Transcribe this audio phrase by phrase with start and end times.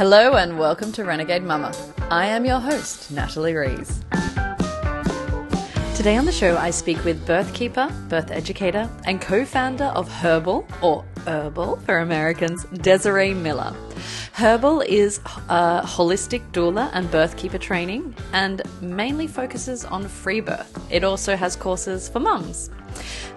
[0.00, 1.74] Hello and welcome to Renegade Mama.
[2.10, 4.00] I am your host, Natalie Rees.
[5.94, 10.08] Today on the show, I speak with birth keeper, birth educator, and co founder of
[10.08, 13.76] Herbal, or Herbal for Americans, Desirae Miller.
[14.32, 15.18] Herbal is
[15.50, 20.82] a holistic doula and birth keeper training and mainly focuses on free birth.
[20.90, 22.70] It also has courses for mums.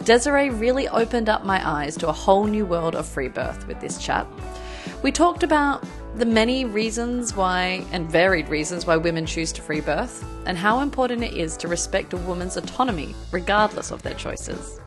[0.05, 3.81] Desirae really opened up my eyes to a whole new world of free birth with
[3.81, 4.25] this chat.
[5.01, 5.83] We talked about
[6.15, 10.81] the many reasons why, and varied reasons why women choose to free birth, and how
[10.81, 14.79] important it is to respect a woman's autonomy, regardless of their choices.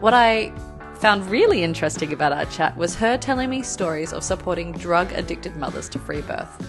[0.00, 0.52] What I
[1.00, 5.56] found really interesting about our chat was her telling me stories of supporting drug addicted
[5.56, 6.64] mothers to free birth.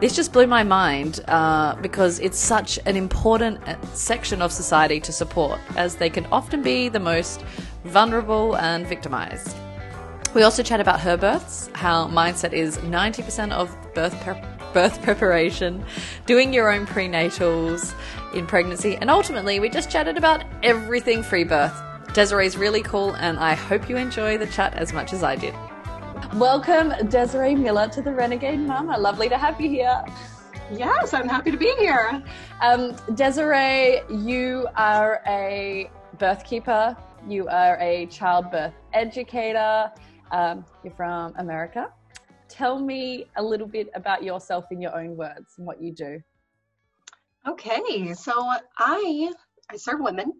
[0.00, 5.00] This just blew my mind uh, because it's such an important uh, section of society
[5.00, 7.44] to support, as they can often be the most
[7.84, 9.56] vulnerable and victimized.
[10.34, 14.20] We also chat about her births, how mindset is 90% of birth
[14.72, 15.84] birth preparation,
[16.26, 17.94] doing your own prenatals
[18.34, 21.72] in pregnancy, and ultimately we just chatted about everything free birth.
[22.08, 25.54] Desirae's really cool, and I hope you enjoy the chat as much as I did.
[26.34, 28.98] Welcome, Desirae Miller, to the Renegade Mama.
[28.98, 30.04] Lovely to have you here.
[30.72, 32.20] Yes, I'm happy to be here.
[32.60, 35.88] Um, Desirae, you are a
[36.18, 36.96] birth keeper,
[37.28, 39.92] you are a childbirth educator,
[40.34, 41.88] um, you're from America.
[42.48, 46.20] Tell me a little bit about yourself in your own words and what you do.
[47.46, 48.32] Okay, so
[48.78, 49.32] I
[49.70, 50.32] I serve women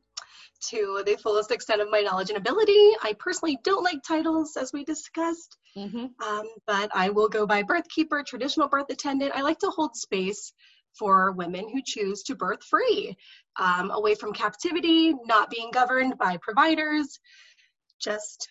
[0.70, 2.91] to the fullest extent of my knowledge and ability.
[3.03, 6.06] I personally don't like titles, as we discussed, mm-hmm.
[6.27, 9.33] um, but I will go by birth keeper, traditional birth attendant.
[9.34, 10.53] I like to hold space
[10.98, 13.17] for women who choose to birth free,
[13.61, 17.19] um, away from captivity, not being governed by providers,
[18.01, 18.48] just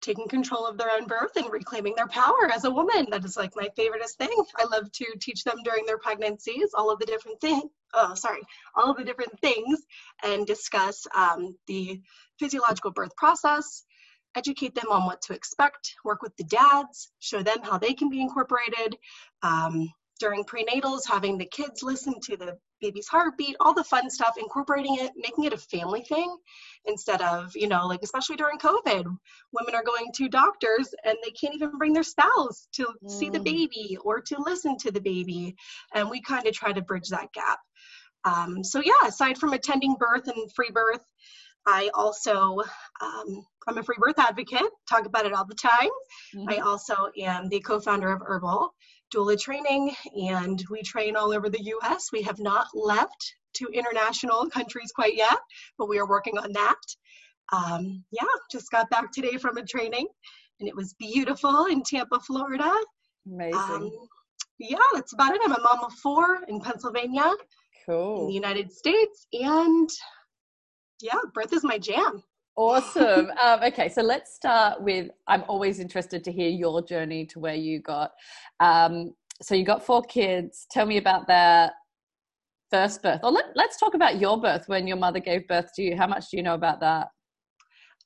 [0.00, 3.06] taking control of their own birth and reclaiming their power as a woman.
[3.10, 4.44] That is like my favoriteest thing.
[4.56, 7.70] I love to teach them during their pregnancies all of the different things.
[7.94, 8.42] Oh, sorry,
[8.76, 9.80] all of the different things,
[10.22, 12.00] and discuss um, the
[12.38, 13.84] physiological birth process.
[14.34, 15.94] Educate them on what to expect.
[16.04, 17.10] Work with the dads.
[17.18, 18.96] Show them how they can be incorporated.
[19.42, 19.88] Um,
[20.20, 24.96] during prenatals, having the kids listen to the baby's heartbeat, all the fun stuff, incorporating
[24.98, 26.36] it, making it a family thing
[26.86, 29.04] instead of, you know, like especially during COVID,
[29.52, 33.10] women are going to doctors and they can't even bring their spouse to mm.
[33.10, 33.44] see the mm.
[33.44, 35.56] baby or to listen to the baby.
[35.94, 37.58] And we kind of try to bridge that gap.
[38.24, 41.04] Um, so, yeah, aside from attending birth and free birth,
[41.66, 42.62] I also,
[43.02, 45.90] um, I'm a free birth advocate, talk about it all the time.
[46.34, 46.48] Mm-hmm.
[46.48, 48.72] I also am the co founder of Herbal
[49.14, 52.10] doula training, and we train all over the US.
[52.12, 55.38] We have not left to international countries quite yet,
[55.78, 56.80] but we are working on that.
[57.52, 60.06] Um, yeah, just got back today from a training,
[60.60, 62.72] and it was beautiful in Tampa, Florida.
[63.26, 63.54] Amazing.
[63.54, 63.90] Um,
[64.58, 65.40] yeah, that's about it.
[65.44, 67.32] I'm a mom of four in Pennsylvania,
[67.86, 68.22] cool.
[68.22, 69.88] in the United States, and
[71.00, 72.22] yeah, birth is my jam.
[72.58, 73.30] Awesome.
[73.40, 75.10] Um, okay, so let's start with.
[75.28, 78.10] I'm always interested to hear your journey to where you got.
[78.58, 80.66] Um, so you got four kids.
[80.68, 81.70] Tell me about their
[82.68, 83.20] first birth.
[83.22, 85.96] Or let, let's talk about your birth when your mother gave birth to you.
[85.96, 87.06] How much do you know about that?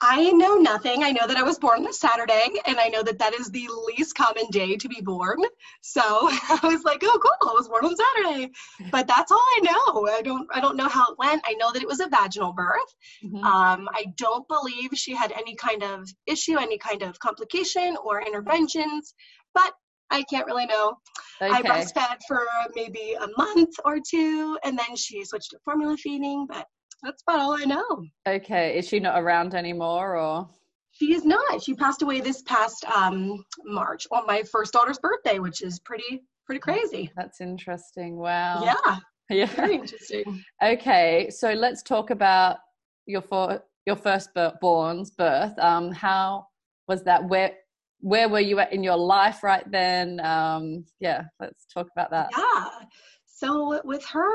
[0.05, 1.05] I know nothing.
[1.05, 3.51] I know that I was born on a Saturday, and I know that that is
[3.51, 5.39] the least common day to be born.
[5.81, 7.51] So I was like, "Oh, cool!
[7.51, 8.51] I was born on Saturday."
[8.91, 10.09] But that's all I know.
[10.09, 10.49] I don't.
[10.53, 11.43] I don't know how it went.
[11.47, 12.81] I know that it was a vaginal birth.
[13.25, 13.45] Mm-hmm.
[13.45, 18.23] Um, I don't believe she had any kind of issue, any kind of complication or
[18.23, 19.15] interventions.
[19.55, 19.73] But
[20.11, 20.95] I can't really know.
[21.41, 21.53] Okay.
[21.53, 26.47] I breastfed for maybe a month or two, and then she switched to formula feeding.
[26.49, 26.67] But
[27.03, 28.05] that's about all I know.
[28.27, 28.79] Okay.
[28.79, 30.49] Is she not around anymore or?
[30.93, 31.63] She is not.
[31.63, 36.23] She passed away this past um, March on my first daughter's birthday, which is pretty
[36.45, 37.11] pretty crazy.
[37.17, 38.19] That's interesting.
[38.19, 38.63] Wow.
[38.65, 38.99] Yeah.
[39.31, 39.47] Yeah.
[39.47, 40.45] Very interesting.
[40.63, 42.59] okay, so let's talk about
[43.07, 44.29] your for your first
[44.61, 45.59] born's birth.
[45.59, 46.49] Um, how
[46.87, 47.27] was that?
[47.27, 47.53] Where
[48.01, 50.21] where were you at in your life right then?
[50.21, 52.29] Um, yeah, let's talk about that.
[52.37, 52.87] Yeah.
[53.27, 54.31] So with her,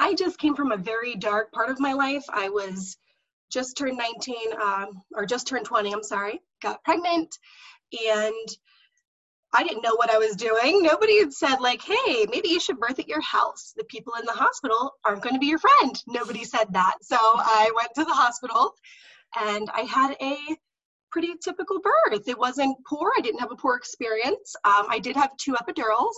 [0.00, 2.24] I just came from a very dark part of my life.
[2.30, 2.96] I was
[3.52, 7.36] just turned 19, um, or just turned 20, I'm sorry, got pregnant,
[7.92, 8.48] and
[9.52, 10.82] I didn't know what I was doing.
[10.82, 13.74] Nobody had said, like, hey, maybe you should birth at your house.
[13.76, 16.02] The people in the hospital aren't going to be your friend.
[16.06, 16.94] Nobody said that.
[17.02, 18.74] So I went to the hospital
[19.38, 20.36] and I had a
[21.10, 22.28] pretty typical birth.
[22.28, 23.12] It wasn't poor.
[23.16, 24.54] I didn't have a poor experience.
[24.64, 26.14] Um, I did have two epidurals.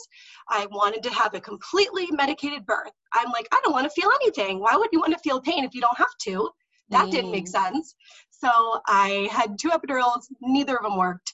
[0.48, 2.92] I wanted to have a completely medicated birth.
[3.14, 4.60] I'm like, I don't want to feel anything.
[4.60, 6.50] Why would you want to feel pain if you don't have to?
[6.90, 7.10] That mm.
[7.10, 7.48] didn't make mm.
[7.48, 7.94] sense.
[8.30, 11.32] So I had two epidurals, neither of them worked.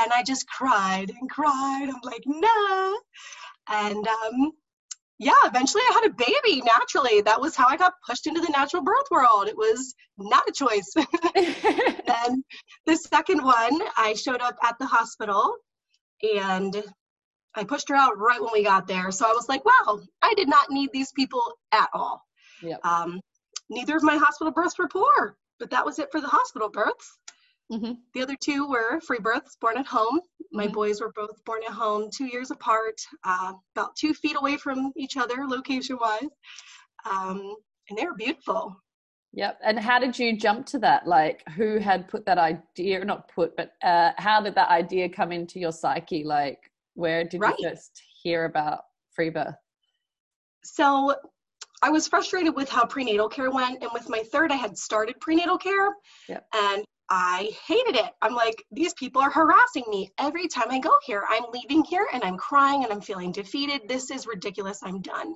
[0.00, 1.88] And I just cried and cried.
[1.88, 2.98] I'm like, no.
[3.68, 4.52] And um,
[5.18, 7.22] yeah, eventually I had a baby naturally.
[7.22, 9.48] That was how I got pushed into the natural birth world.
[9.48, 10.92] It was not a choice.
[12.06, 12.44] then
[12.84, 15.56] the second one, I showed up at the hospital
[16.22, 16.82] and
[17.54, 19.10] I pushed her out right when we got there.
[19.10, 21.42] So I was like, wow, I did not need these people
[21.72, 22.22] at all.
[22.62, 22.84] Yep.
[22.84, 23.20] Um,
[23.70, 27.18] neither of my hospital births were poor, but that was it for the hospital births.
[27.72, 27.92] Mm-hmm.
[28.14, 30.20] The other two were free births, born at home.
[30.56, 30.72] My mm-hmm.
[30.72, 34.92] boys were both born at home, two years apart, uh, about two feet away from
[34.96, 36.28] each other, location wise.
[37.08, 37.54] Um,
[37.88, 38.74] and they were beautiful.
[39.34, 39.58] Yep.
[39.62, 41.06] And how did you jump to that?
[41.06, 45.30] Like, who had put that idea, not put, but uh, how did that idea come
[45.30, 46.24] into your psyche?
[46.24, 46.58] Like,
[46.94, 47.54] where did right.
[47.58, 48.80] you first hear about
[49.14, 49.54] free birth?
[50.64, 51.14] So,
[51.82, 53.82] I was frustrated with how prenatal care went.
[53.82, 55.90] And with my third, I had started prenatal care.
[56.30, 56.46] Yep.
[56.54, 58.12] And I hated it.
[58.20, 61.22] I'm like, these people are harassing me every time I go here.
[61.28, 63.88] I'm leaving here and I'm crying and I'm feeling defeated.
[63.88, 64.80] This is ridiculous.
[64.82, 65.34] I'm done.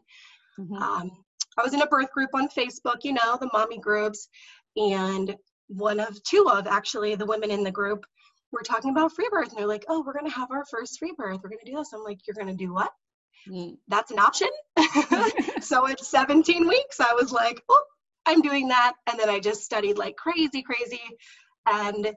[0.58, 0.74] Mm-hmm.
[0.74, 1.10] Um,
[1.56, 4.28] I was in a birth group on Facebook, you know, the mommy groups,
[4.76, 5.36] and
[5.68, 8.04] one of two of actually the women in the group
[8.50, 9.50] were talking about free birth.
[9.50, 11.38] And they're like, oh, we're going to have our first free birth.
[11.42, 11.92] We're going to do this.
[11.92, 12.90] I'm like, you're going to do what?
[13.48, 13.76] Mm.
[13.88, 14.48] That's an option.
[15.60, 17.84] so at 17 weeks, I was like, oh,
[18.26, 18.94] I'm doing that.
[19.06, 21.00] And then I just studied like crazy, crazy
[21.66, 22.14] and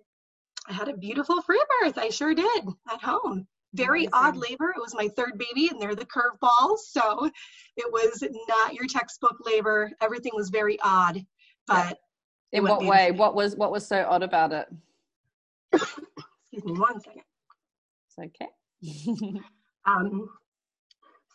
[0.68, 1.98] I had a beautiful free birth.
[1.98, 3.48] I sure did at home.
[3.74, 4.13] Very Amazing.
[4.13, 4.74] odd labor.
[4.75, 6.80] It was my third baby, and they're the curveballs.
[6.90, 7.30] So
[7.75, 9.92] it was not your textbook labor.
[10.00, 11.25] Everything was very odd.
[11.68, 12.00] But
[12.51, 13.12] in what way?
[13.12, 14.68] What was what was so odd about it?
[15.74, 17.24] Excuse me one second.
[18.07, 19.40] It's okay.
[19.86, 20.30] um,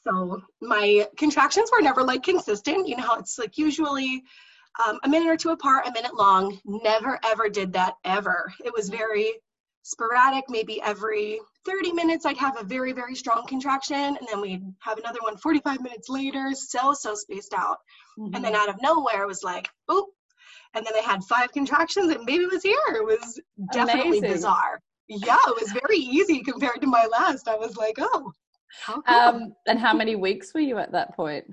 [0.04, 2.86] so my contractions were never like consistent.
[2.86, 4.22] You know how it's like usually
[4.86, 6.58] um, a minute or two apart, a minute long.
[6.64, 8.52] Never ever did that ever.
[8.64, 9.32] It was very
[9.82, 14.62] sporadic, maybe every 30 minutes I'd have a very, very strong contraction, and then we'd
[14.80, 17.78] have another one 45 minutes later, so, so spaced out.
[18.18, 18.34] Mm-hmm.
[18.34, 20.06] And then out of nowhere, it was like, oop.
[20.74, 22.78] And then I had five contractions, and baby was here.
[22.88, 23.40] It was
[23.72, 24.32] definitely Amazing.
[24.32, 24.80] bizarre.
[25.08, 27.48] Yeah, it was very easy compared to my last.
[27.48, 28.32] I was like, oh,
[28.84, 29.16] how cool.
[29.16, 31.46] Um, and how many weeks were you at that point?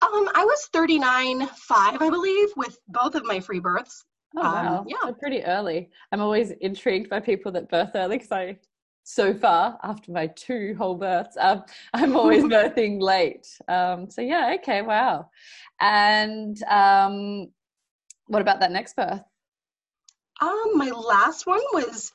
[0.00, 4.04] Um, I was 39, 5, I believe, with both of my free births.
[4.36, 4.78] Oh, wow.
[4.80, 4.96] Um, yeah.
[5.02, 5.90] So pretty early.
[6.12, 8.58] I'm always intrigued by people that birth early because I,
[9.02, 11.64] so far, after my two whole births, um,
[11.94, 13.48] I'm always birthing late.
[13.66, 15.30] Um, so, yeah, okay, wow.
[15.80, 17.48] And um,
[18.26, 19.22] what about that next birth?
[20.40, 22.12] Um, my last one was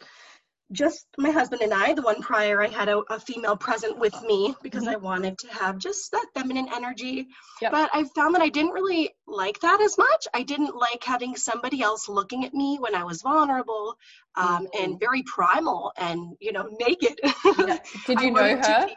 [0.74, 1.94] just my husband and I.
[1.94, 4.94] The one prior, I had a, a female present with me because mm-hmm.
[4.94, 7.28] I wanted to have just that feminine energy.
[7.62, 7.72] Yep.
[7.72, 10.28] But I found that I didn't really like that as much.
[10.34, 13.96] I didn't like having somebody else looking at me when I was vulnerable
[14.36, 14.84] um, mm-hmm.
[14.84, 17.20] and very primal and, you know, naked.
[17.24, 17.78] Yeah.
[18.08, 18.90] Did you know her?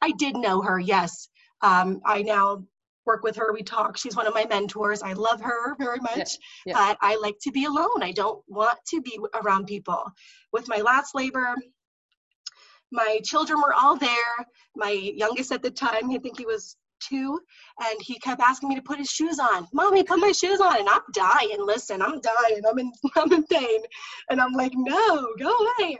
[0.00, 1.28] I did know her, yes.
[1.60, 2.64] Um, I now
[3.08, 3.52] work with her.
[3.52, 3.96] We talk.
[3.96, 5.02] She's one of my mentors.
[5.02, 6.72] I love her very much, yeah, yeah.
[6.74, 8.02] but I like to be alone.
[8.02, 10.04] I don't want to be around people.
[10.52, 11.56] With my last labor,
[12.92, 14.34] my children were all there.
[14.76, 17.40] My youngest at the time, I think he was two,
[17.80, 19.66] and he kept asking me to put his shoes on.
[19.72, 21.58] Mommy, put my shoes on, and I'm dying.
[21.60, 22.62] Listen, I'm dying.
[22.68, 23.80] I'm in, I'm in pain,
[24.30, 25.98] and I'm like, no, go away.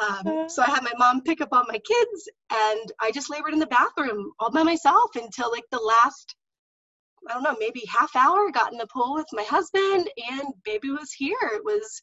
[0.00, 3.52] Um, so I had my mom pick up all my kids, and I just labored
[3.52, 6.34] in the bathroom all by myself until like the last,
[7.28, 8.50] I don't know, maybe half hour.
[8.50, 11.36] Got in the pool with my husband, and baby was here.
[11.54, 12.02] It was,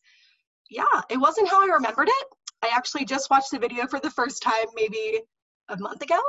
[0.69, 2.27] yeah, it wasn't how I remembered it.
[2.61, 5.21] I actually just watched the video for the first time maybe
[5.69, 6.19] a month ago,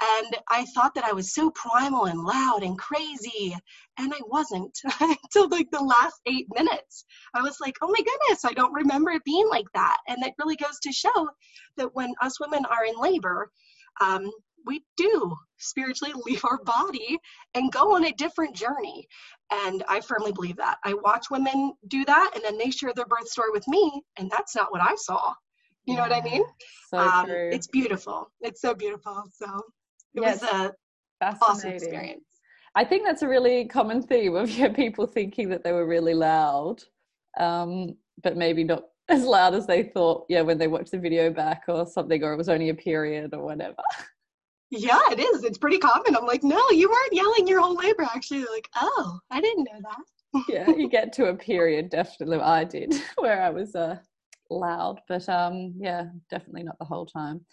[0.00, 3.56] and I thought that I was so primal and loud and crazy,
[3.98, 7.04] and I wasn't until like the last eight minutes.
[7.34, 9.98] I was like, oh my goodness, I don't remember it being like that.
[10.08, 11.28] And that really goes to show
[11.76, 13.50] that when us women are in labor,
[14.00, 14.30] um,
[14.66, 17.18] we do spiritually leave our body
[17.54, 19.06] and go on a different journey.
[19.50, 20.78] And I firmly believe that.
[20.84, 24.30] I watch women do that, and then they share their birth story with me, and
[24.30, 25.34] that's not what I saw.
[25.88, 26.44] You know what I mean?
[26.90, 27.50] So um, true.
[27.52, 28.30] It's beautiful.
[28.40, 29.24] It's so beautiful.
[29.32, 29.46] So
[30.14, 30.42] it yes.
[30.42, 30.74] was a
[31.20, 32.24] awesome experience.
[32.74, 36.14] I think that's a really common theme of yeah, people thinking that they were really
[36.14, 36.82] loud,
[37.38, 40.26] um, but maybe not as loud as they thought.
[40.28, 43.34] Yeah, when they watched the video back or something, or it was only a period
[43.34, 43.76] or whatever.
[44.70, 45.44] Yeah, it is.
[45.44, 46.14] It's pretty common.
[46.14, 48.02] I'm like, no, you weren't yelling your whole labor.
[48.02, 50.44] Actually, They're like, oh, I didn't know that.
[50.46, 51.88] yeah, you get to a period.
[51.88, 53.96] Definitely, I did, where I was uh,
[54.50, 57.44] loud, but um, yeah, definitely not the whole time.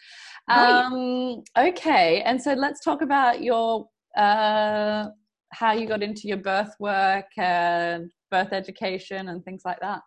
[0.49, 5.07] Um, okay, and so let's talk about your uh,
[5.51, 10.01] how you got into your birth work and birth education and things like that?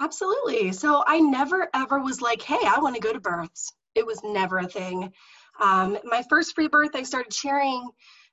[0.00, 0.72] Absolutely.
[0.72, 3.72] So I never ever was like, hey, I want to go to births.
[3.94, 5.12] It was never a thing.
[5.60, 7.88] Um, my first free birth, I started sharing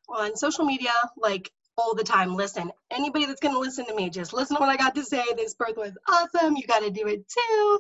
[0.10, 1.52] on social media like
[1.82, 2.36] all the time.
[2.36, 5.04] Listen, anybody that's going to listen to me, just listen to what I got to
[5.04, 5.24] say.
[5.36, 6.56] This birth was awesome.
[6.56, 7.80] You got to do it too.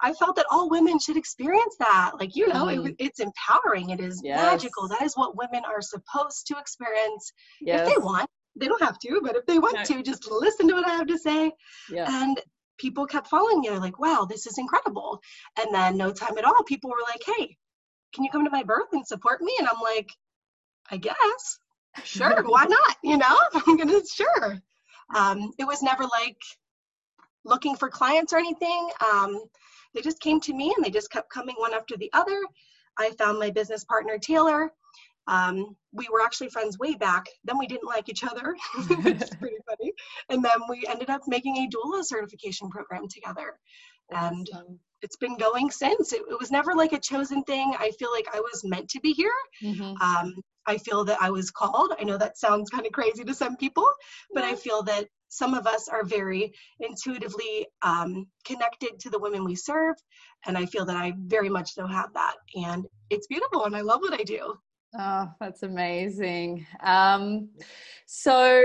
[0.00, 2.12] I felt that all women should experience that.
[2.20, 2.88] Like, you know, mm.
[2.88, 3.90] it, it's empowering.
[3.90, 4.38] It is yes.
[4.38, 4.88] magical.
[4.88, 7.80] That is what women are supposed to experience yes.
[7.80, 8.28] if they want.
[8.56, 11.06] They don't have to, but if they want to, just listen to what I have
[11.06, 11.52] to say.
[11.90, 12.06] Yeah.
[12.08, 12.40] And
[12.78, 13.68] people kept following me.
[13.68, 15.20] They're like, wow, this is incredible.
[15.58, 17.56] And then no time at all, people were like, hey,
[18.14, 19.52] can you come to my birth and support me?
[19.58, 20.10] And I'm like,
[20.90, 21.58] I guess.
[22.04, 22.96] Sure, why not?
[23.02, 24.60] You know, I'm gonna sure.
[25.14, 26.40] Um, it was never like
[27.44, 28.90] looking for clients or anything.
[29.12, 29.40] Um,
[29.94, 32.40] they just came to me and they just kept coming one after the other.
[32.98, 34.70] I found my business partner Taylor.
[35.28, 37.26] Um, we were actually friends way back.
[37.44, 38.56] Then we didn't like each other,
[39.02, 39.92] which is pretty funny.
[40.30, 43.58] And then we ended up making a doula certification program together.
[44.12, 44.44] Awesome.
[44.56, 46.12] And it's been going since.
[46.12, 47.74] It, it, was never like a chosen thing.
[47.78, 49.32] I feel like I was meant to be here.
[49.62, 50.02] Mm-hmm.
[50.02, 50.34] Um,
[50.66, 51.94] I feel that I was called.
[51.98, 53.88] I know that sounds kind of crazy to some people,
[54.34, 54.44] but.
[54.44, 59.54] I feel that some of us are very intuitively um, connected to the women we
[59.54, 59.96] serve.
[60.46, 62.34] And I feel that I very much so have that.
[62.54, 64.54] And it's beautiful and I love what I do.
[64.98, 66.66] Oh, that's amazing.
[66.82, 67.50] Um,
[68.06, 68.64] so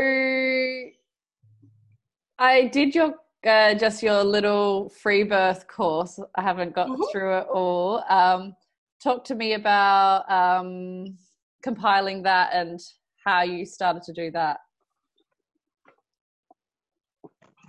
[2.39, 6.19] I did your uh, just your little free birth course.
[6.35, 7.01] I haven't got mm-hmm.
[7.11, 8.03] through it all.
[8.09, 8.55] Um,
[9.01, 11.17] talk to me about um,
[11.61, 12.79] compiling that and
[13.23, 14.59] how you started to do that.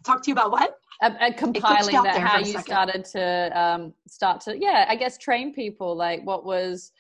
[0.05, 0.79] Talk to you about what?
[1.03, 5.53] Uh, uh, compiling that, how you started to um, start to, yeah, I guess train
[5.53, 5.97] people.
[5.97, 6.93] Like, what was,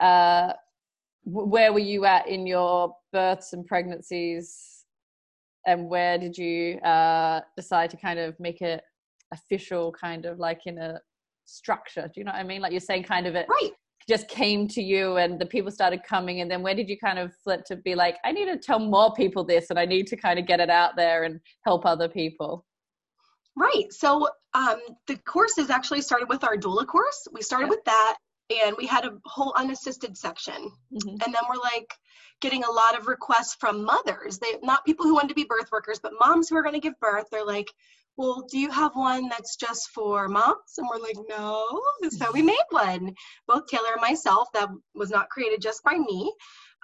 [0.00, 0.52] uh,
[1.24, 4.79] where were you at in your births and pregnancies?
[5.66, 8.82] And where did you uh, decide to kind of make it
[9.32, 11.00] official kind of like in a
[11.44, 12.02] structure?
[12.02, 12.60] Do you know what i mean?
[12.60, 13.72] Like you're saying kind of it right.
[14.08, 16.40] just came to you and the people started coming.
[16.40, 18.78] And then where did you kind of flip to be like i need to tell
[18.78, 21.86] more people this and i need to kind of get it out there and help
[21.86, 22.64] other people
[23.56, 23.92] right.
[23.92, 27.28] So um, the course is actually started with our doula course.
[27.32, 27.70] We started yeah.
[27.70, 28.16] with that
[28.64, 30.54] and we had a whole unassisted section.
[30.54, 31.08] Mm-hmm.
[31.24, 31.92] and then we're like
[32.40, 35.70] getting a lot of requests from mothers they not people who want to be birth
[35.72, 37.70] workers but moms who are going to give birth they're like
[38.16, 41.80] well do you have one that's just for moms and we're like no
[42.10, 43.14] so we made one
[43.46, 46.32] both taylor and myself that was not created just by me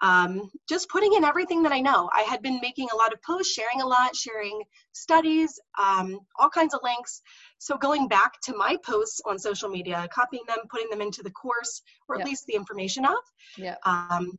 [0.03, 2.11] um, just putting in everything that I know.
[2.15, 6.51] I had been making a lot of posts, sharing a lot, sharing studies, um, all
[6.51, 7.23] kinds of links.
[7.59, 11.31] So going back to my posts on social media, copying them, putting them into the
[11.31, 13.17] course, or at least the information of.
[13.57, 13.77] Yeah.
[13.85, 14.39] Um,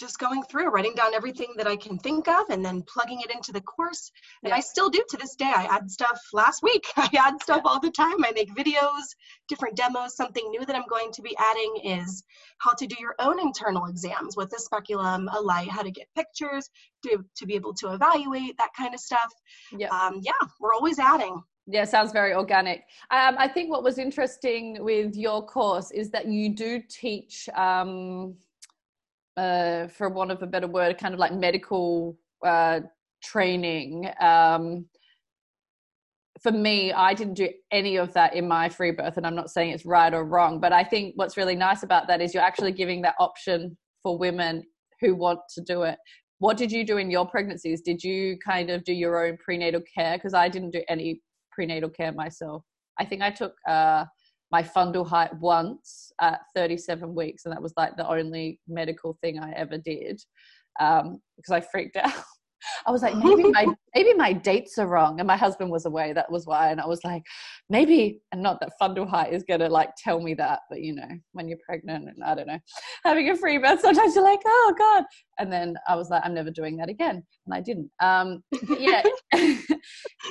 [0.00, 3.30] just going through, writing down everything that I can think of, and then plugging it
[3.30, 4.10] into the course.
[4.42, 4.56] And yeah.
[4.56, 5.52] I still do to this day.
[5.54, 6.86] I add stuff last week.
[6.96, 8.24] I add stuff all the time.
[8.24, 9.02] I make videos,
[9.48, 10.16] different demos.
[10.16, 12.24] Something new that I'm going to be adding is
[12.58, 16.06] how to do your own internal exams with a speculum, a light, how to get
[16.16, 16.68] pictures,
[17.04, 19.32] to, to be able to evaluate that kind of stuff.
[19.76, 19.88] Yeah.
[19.88, 21.42] Um, yeah, we're always adding.
[21.66, 22.80] Yeah, sounds very organic.
[23.10, 27.48] Um, I think what was interesting with your course is that you do teach.
[27.54, 28.34] Um,
[29.40, 32.80] uh, for want of a better word, kind of like medical uh,
[33.22, 34.10] training.
[34.20, 34.86] Um,
[36.42, 39.50] for me, I didn't do any of that in my free birth, and I'm not
[39.50, 42.42] saying it's right or wrong, but I think what's really nice about that is you're
[42.42, 44.62] actually giving that option for women
[45.00, 45.96] who want to do it.
[46.38, 47.80] What did you do in your pregnancies?
[47.80, 50.16] Did you kind of do your own prenatal care?
[50.16, 51.20] Because I didn't do any
[51.50, 52.62] prenatal care myself.
[52.98, 54.04] I think I took uh,
[54.50, 59.38] my fundal height once at 37 weeks, and that was like the only medical thing
[59.38, 60.20] I ever did
[60.80, 62.12] um, because I freaked out.
[62.86, 66.12] I was like, maybe my maybe my dates are wrong, and my husband was away.
[66.12, 67.22] That was why, and I was like,
[67.68, 71.08] maybe, and not that fundal height is gonna like tell me that, but you know,
[71.32, 72.58] when you're pregnant and I don't know,
[73.04, 75.04] having a free birth, sometimes you're like, oh god,
[75.38, 77.90] and then I was like, I'm never doing that again, and I didn't.
[78.00, 78.42] Um,
[78.78, 79.02] yeah,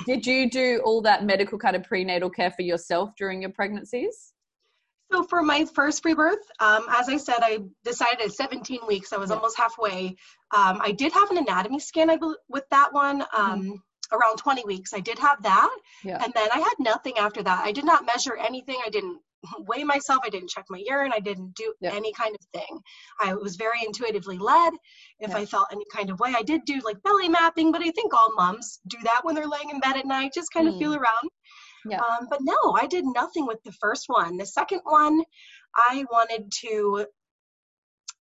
[0.06, 4.32] did you do all that medical kind of prenatal care for yourself during your pregnancies?
[5.12, 9.12] So for my first free birth, um, as I said, I decided at 17 weeks.
[9.12, 9.36] I was yeah.
[9.36, 10.16] almost halfway.
[10.54, 14.16] Um, I did have an anatomy scan I be- with that one um, mm-hmm.
[14.16, 14.94] around 20 weeks.
[14.94, 16.22] I did have that, yeah.
[16.22, 17.64] and then I had nothing after that.
[17.64, 18.76] I did not measure anything.
[18.84, 19.18] I didn't
[19.66, 20.20] weigh myself.
[20.24, 21.12] I didn't check my urine.
[21.12, 21.92] I didn't do yeah.
[21.92, 22.80] any kind of thing.
[23.18, 24.74] I was very intuitively led.
[25.18, 27.90] If I felt any kind of way, I did do like belly mapping, but I
[27.90, 30.32] think all moms do that when they're laying in bed at night.
[30.34, 30.78] Just kind of mm.
[30.78, 31.30] feel around.
[31.84, 32.00] Yeah.
[32.00, 34.36] Um, but no, I did nothing with the first one.
[34.36, 35.22] The second one,
[35.74, 37.06] I wanted to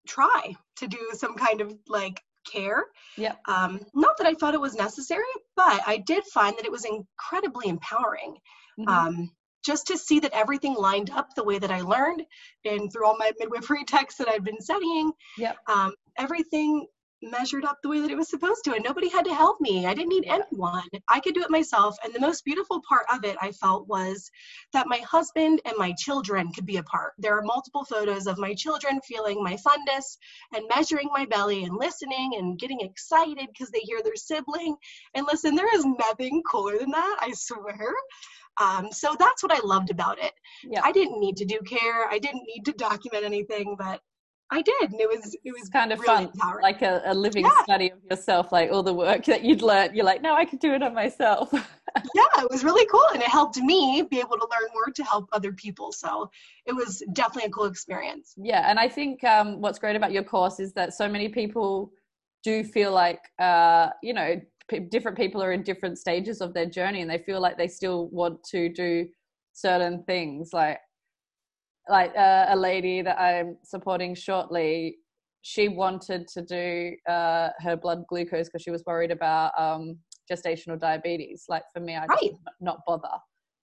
[0.07, 2.85] try to do some kind of like care.
[3.17, 3.35] Yeah.
[3.47, 5.23] Um, not that I thought it was necessary,
[5.55, 8.37] but I did find that it was incredibly empowering.
[8.79, 8.89] Mm-hmm.
[8.89, 9.31] Um,
[9.63, 12.23] just to see that everything lined up the way that I learned
[12.65, 15.11] and through all my midwifery texts that I've been studying.
[15.37, 15.57] Yep.
[15.67, 16.87] Um, everything
[17.21, 19.85] measured up the way that it was supposed to and nobody had to help me
[19.85, 23.23] i didn't need anyone i could do it myself and the most beautiful part of
[23.23, 24.29] it i felt was
[24.73, 28.37] that my husband and my children could be a part there are multiple photos of
[28.37, 30.17] my children feeling my fundus
[30.55, 34.75] and measuring my belly and listening and getting excited because they hear their sibling
[35.15, 37.93] and listen there is nothing cooler than that i swear
[38.59, 40.33] um, so that's what I loved about it.
[40.63, 40.81] Yeah.
[40.83, 42.09] I didn't need to do care.
[42.09, 44.01] I didn't need to document anything, but
[44.53, 46.61] I did, and it was it was kind of really fun, empowering.
[46.61, 47.63] like a, a living yeah.
[47.63, 49.95] study of yourself, like all the work that you'd learned.
[49.95, 51.49] You're like, no, I could do it on myself.
[51.53, 55.03] yeah, it was really cool, and it helped me be able to learn more to
[55.05, 55.93] help other people.
[55.93, 56.29] So
[56.65, 58.33] it was definitely a cool experience.
[58.35, 61.91] Yeah, and I think um, what's great about your course is that so many people
[62.43, 64.35] do feel like uh, you know
[64.67, 67.69] p- different people are in different stages of their journey, and they feel like they
[67.69, 69.07] still want to do
[69.53, 70.79] certain things, like
[71.89, 74.97] like uh, a lady that I'm supporting shortly,
[75.41, 79.97] she wanted to do uh, her blood glucose because she was worried about um,
[80.31, 81.45] gestational diabetes.
[81.49, 82.19] Like for me, I right.
[82.21, 83.09] did not bother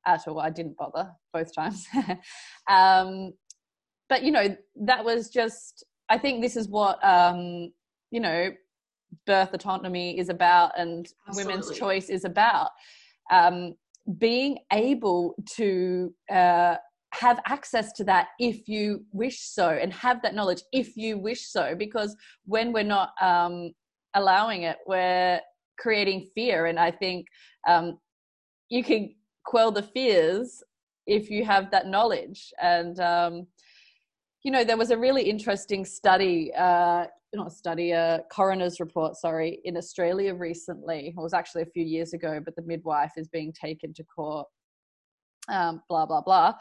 [0.07, 0.41] at all.
[0.41, 1.87] I didn't bother both times.
[2.69, 3.33] um,
[4.09, 5.85] but you know, that was just.
[6.11, 7.71] I think this is what um,
[8.11, 8.51] you know,
[9.27, 11.55] birth autonomy is about, and Absolutely.
[11.55, 12.71] women's choice is about.
[13.31, 13.75] Um,
[14.19, 16.77] being able to uh,
[17.13, 21.47] have access to that if you wish so and have that knowledge if you wish
[21.47, 23.73] so because when we're not um,
[24.15, 25.41] allowing it we're
[25.79, 26.67] creating fear.
[26.67, 27.27] And i think
[27.67, 27.99] um,
[28.69, 30.63] you can quell the fears
[31.07, 32.53] if you have that knowledge.
[32.61, 33.47] And um,
[34.43, 39.15] you know there was a really interesting study uh, not a study a coroner's report
[39.17, 41.09] sorry in australia recently.
[41.09, 44.47] It was actually a few years ago but the midwife is being taken to court.
[45.51, 46.55] Um, blah blah blah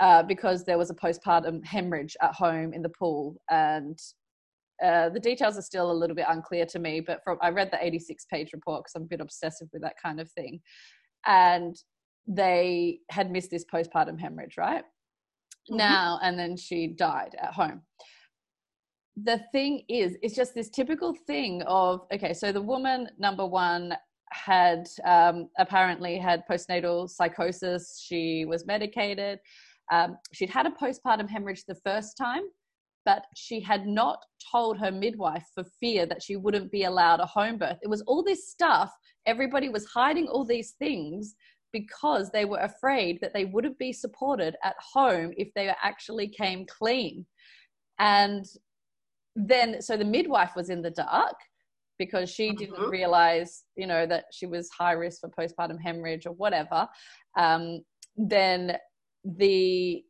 [0.00, 3.36] uh, because there was a postpartum hemorrhage at home in the pool.
[3.50, 3.98] And
[4.82, 7.68] uh, the details are still a little bit unclear to me but from i read
[7.72, 10.60] the 86 page report because i'm a bit obsessive with that kind of thing.
[11.26, 11.76] And
[12.28, 14.84] they had missed this postpartum hemorrhage right?
[14.84, 15.78] Mm-hmm.
[15.78, 17.82] now and then she died at home.
[19.16, 23.94] The thing is it's just this typical thing of okay so the woman number one
[24.30, 28.02] had um, apparently had postnatal psychosis.
[28.04, 29.40] She was medicated
[29.92, 32.42] um, she'd had a postpartum hemorrhage the first time,
[33.04, 34.22] but she had not
[34.52, 37.78] told her midwife for fear that she wouldn't be allowed a home birth.
[37.82, 38.92] It was all this stuff.
[39.26, 41.34] Everybody was hiding all these things
[41.72, 46.66] because they were afraid that they wouldn't be supported at home if they actually came
[46.66, 47.26] clean.
[47.98, 48.44] And
[49.36, 51.36] then, so the midwife was in the dark
[51.98, 52.90] because she didn't mm-hmm.
[52.90, 56.86] realize, you know, that she was high risk for postpartum hemorrhage or whatever.
[57.36, 57.80] Um,
[58.16, 58.76] then
[59.36, 60.04] the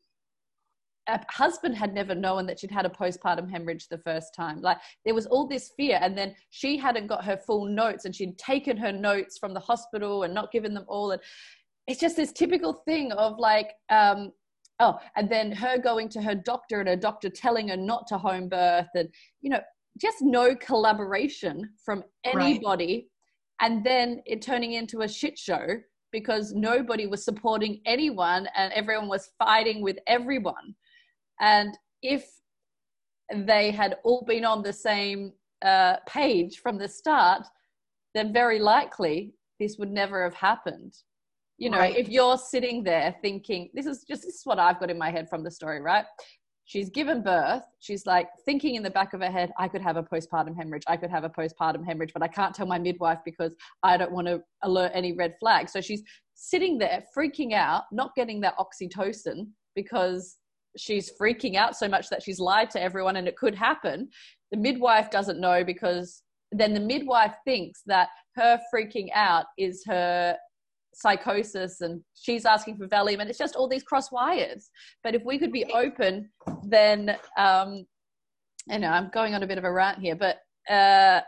[1.28, 4.60] husband had never known that she'd had a postpartum hemorrhage the first time.
[4.60, 8.14] Like there was all this fear, and then she hadn't got her full notes, and
[8.14, 11.12] she'd taken her notes from the hospital and not given them all.
[11.12, 11.22] And
[11.86, 14.32] it's just this typical thing of like, um,
[14.80, 18.18] oh, and then her going to her doctor and her doctor telling her not to
[18.18, 19.08] home birth, and
[19.40, 19.60] you know,
[20.00, 23.08] just no collaboration from anybody,
[23.60, 23.70] right.
[23.70, 25.78] and then it turning into a shit show
[26.12, 30.74] because nobody was supporting anyone and everyone was fighting with everyone.
[31.40, 32.28] And if
[33.34, 37.46] they had all been on the same uh, page from the start,
[38.14, 40.94] then very likely this would never have happened.
[41.58, 41.96] You know, right.
[41.96, 45.10] if you're sitting there thinking, this is just this is what I've got in my
[45.10, 46.04] head from the story, right?
[46.68, 47.62] She's given birth.
[47.80, 50.84] She's like thinking in the back of her head i could have a postpartum hemorrhage.
[50.86, 54.12] I could have a postpartum hemorrhage but i can't tell my midwife because i don't
[54.12, 55.72] want to alert any red flags.
[55.72, 56.02] So she's
[56.34, 60.36] sitting there freaking out not getting that oxytocin because
[60.76, 64.08] she's freaking out so much that she's lied to everyone and it could happen.
[64.52, 70.36] The midwife doesn't know because then the midwife thinks that her freaking out is her
[70.98, 74.70] psychosis and she's asking for Valium and it's just all these cross wires.
[75.02, 76.30] But if we could be open,
[76.64, 77.86] then, um,
[78.68, 80.38] you know, I'm going on a bit of a rant here, but
[80.72, 81.20] uh,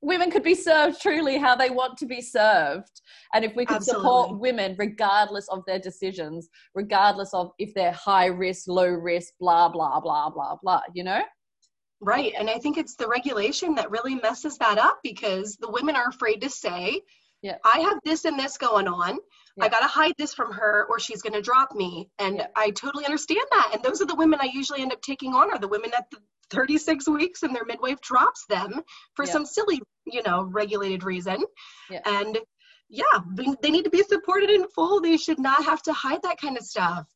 [0.00, 3.00] women could be served truly how they want to be served.
[3.34, 4.02] And if we could Absolutely.
[4.02, 9.68] support women regardless of their decisions, regardless of if they're high risk, low risk, blah,
[9.68, 11.22] blah, blah, blah, blah, you know?
[12.00, 12.32] Right.
[12.36, 16.08] And I think it's the regulation that really messes that up because the women are
[16.08, 17.02] afraid to say,
[17.42, 17.56] yeah.
[17.64, 19.18] I have this and this going on.
[19.56, 19.64] Yeah.
[19.64, 22.08] I got to hide this from her or she's going to drop me.
[22.18, 22.46] And yeah.
[22.56, 23.72] I totally understand that.
[23.74, 26.10] And those are the women I usually end up taking on are the women at
[26.10, 26.18] the
[26.50, 28.82] 36 weeks and their midwife drops them
[29.14, 31.42] for some silly, you know, regulated reason.
[31.90, 32.00] Yeah.
[32.06, 32.38] And
[32.88, 33.20] yeah,
[33.60, 35.00] they need to be supported in full.
[35.00, 37.06] They should not have to hide that kind of stuff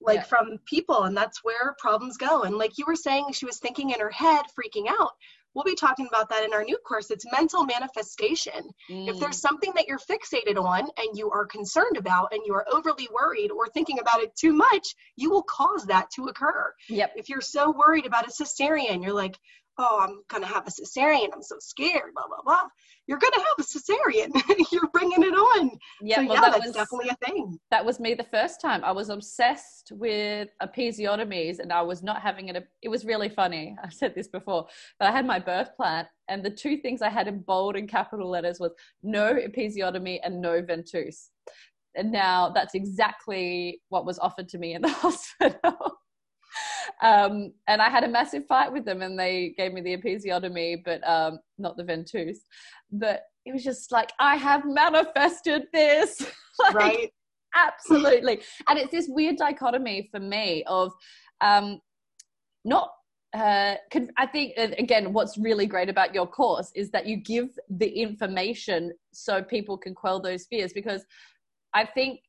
[0.00, 0.22] like yeah.
[0.22, 3.90] from people and that's where problems go and like you were saying she was thinking
[3.90, 5.12] in her head freaking out
[5.54, 9.08] we'll be talking about that in our new course it's mental manifestation mm.
[9.08, 9.40] if there's mm.
[9.40, 13.50] something that you're fixated on and you are concerned about and you are overly worried
[13.50, 17.40] or thinking about it too much you will cause that to occur yep if you're
[17.40, 19.38] so worried about a cesarean you're like
[19.78, 21.28] oh, I'm going to have a cesarean.
[21.34, 22.68] I'm so scared, blah, blah, blah.
[23.06, 24.66] You're going to have a cesarean.
[24.72, 25.70] You're bringing it on.
[26.00, 27.58] Yeah, so, well, yeah that that's was, definitely a thing.
[27.70, 28.84] That was me the first time.
[28.84, 32.68] I was obsessed with episiotomies and I was not having it.
[32.82, 33.76] It was really funny.
[33.82, 34.66] I've said this before,
[34.98, 37.88] but I had my birth plan and the two things I had in bold and
[37.88, 41.28] capital letters was no episiotomy and no ventouse.
[41.96, 45.98] And now that's exactly what was offered to me in the hospital
[47.02, 50.82] um, and I had a massive fight with them, and they gave me the episiotomy,
[50.84, 52.38] but um, not the ventouse.
[52.90, 56.20] But it was just like I have manifested this,
[56.58, 57.12] like, right?
[57.54, 60.92] Absolutely, and it's this weird dichotomy for me of
[61.40, 61.80] um,
[62.64, 62.90] not
[63.34, 63.74] uh,
[64.16, 68.92] I think again, what's really great about your course is that you give the information
[69.12, 70.72] so people can quell those fears.
[70.72, 71.04] Because
[71.74, 72.20] I think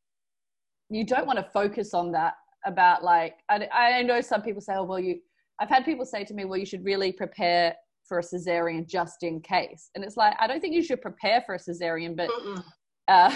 [0.89, 2.33] you don't want to focus on that
[2.65, 5.19] about like I, I know some people say oh well you
[5.59, 7.75] i've had people say to me well you should really prepare
[8.07, 9.89] for a cesarean just in case.
[9.95, 12.29] And it's like i don't think you should prepare for a cesarean but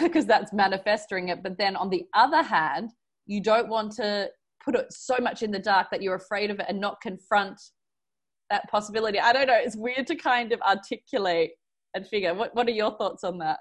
[0.03, 1.43] because uh, that's manifesting it.
[1.43, 2.91] But then on the other hand
[3.25, 4.29] you don't want to
[4.63, 7.59] put it so much in the dark that you're afraid of it and not confront
[8.49, 9.19] that possibility.
[9.19, 9.57] I don't know.
[9.57, 11.51] It's weird to kind of articulate
[11.93, 12.33] and figure.
[12.33, 13.59] What, what are your thoughts on that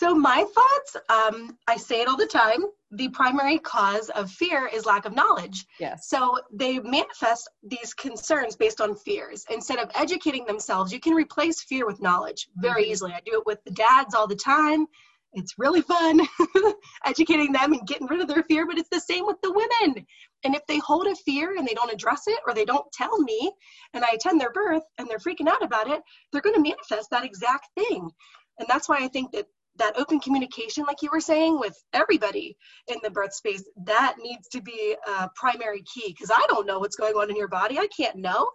[0.00, 2.64] so my thoughts, um, I say it all the time.
[2.92, 5.66] The primary cause of fear is lack of knowledge.
[5.78, 6.08] Yes.
[6.08, 9.44] So they manifest these concerns based on fears.
[9.50, 12.92] Instead of educating themselves, you can replace fear with knowledge very mm-hmm.
[12.92, 13.12] easily.
[13.12, 14.86] I do it with the dads all the time.
[15.34, 16.22] It's really fun
[17.04, 20.06] educating them and getting rid of their fear, but it's the same with the women.
[20.44, 23.20] And if they hold a fear and they don't address it or they don't tell
[23.20, 23.52] me
[23.92, 26.00] and I attend their birth and they're freaking out about it,
[26.32, 28.10] they're going to manifest that exact thing.
[28.58, 32.56] And that's why I think that that open communication, like you were saying, with everybody
[32.88, 36.78] in the birth space, that needs to be a primary key because I don't know
[36.78, 37.78] what's going on in your body.
[37.78, 38.48] I can't know.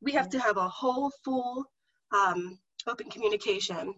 [0.00, 1.64] We have to have a whole, full,
[2.12, 3.94] um, open communication.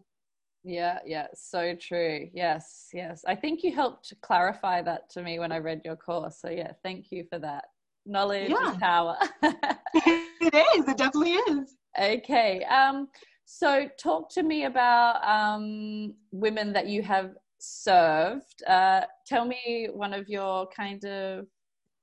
[0.65, 2.29] Yeah, yeah, so true.
[2.33, 3.23] Yes, yes.
[3.27, 6.41] I think you helped clarify that to me when I read your course.
[6.41, 7.65] So, yeah, thank you for that.
[8.05, 8.73] Knowledge yeah.
[8.73, 9.17] is power.
[9.43, 11.75] it is, it definitely is.
[12.01, 12.65] Okay.
[12.65, 13.09] Um,
[13.51, 18.63] so, talk to me about um, women that you have served.
[18.69, 21.47] Uh, tell me one of your kind of,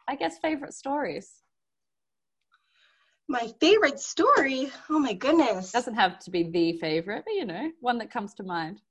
[0.07, 1.43] I guess, favorite stories.
[3.29, 4.71] My favorite story?
[4.89, 5.71] Oh my goodness.
[5.71, 8.81] Doesn't have to be the favorite, but you know, one that comes to mind.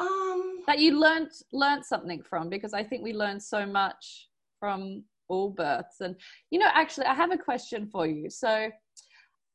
[0.00, 5.04] Um, that you learned learned something from because I think we learn so much from
[5.28, 6.00] all births.
[6.00, 6.16] And
[6.50, 8.28] you know, actually, I have a question for you.
[8.28, 8.70] So,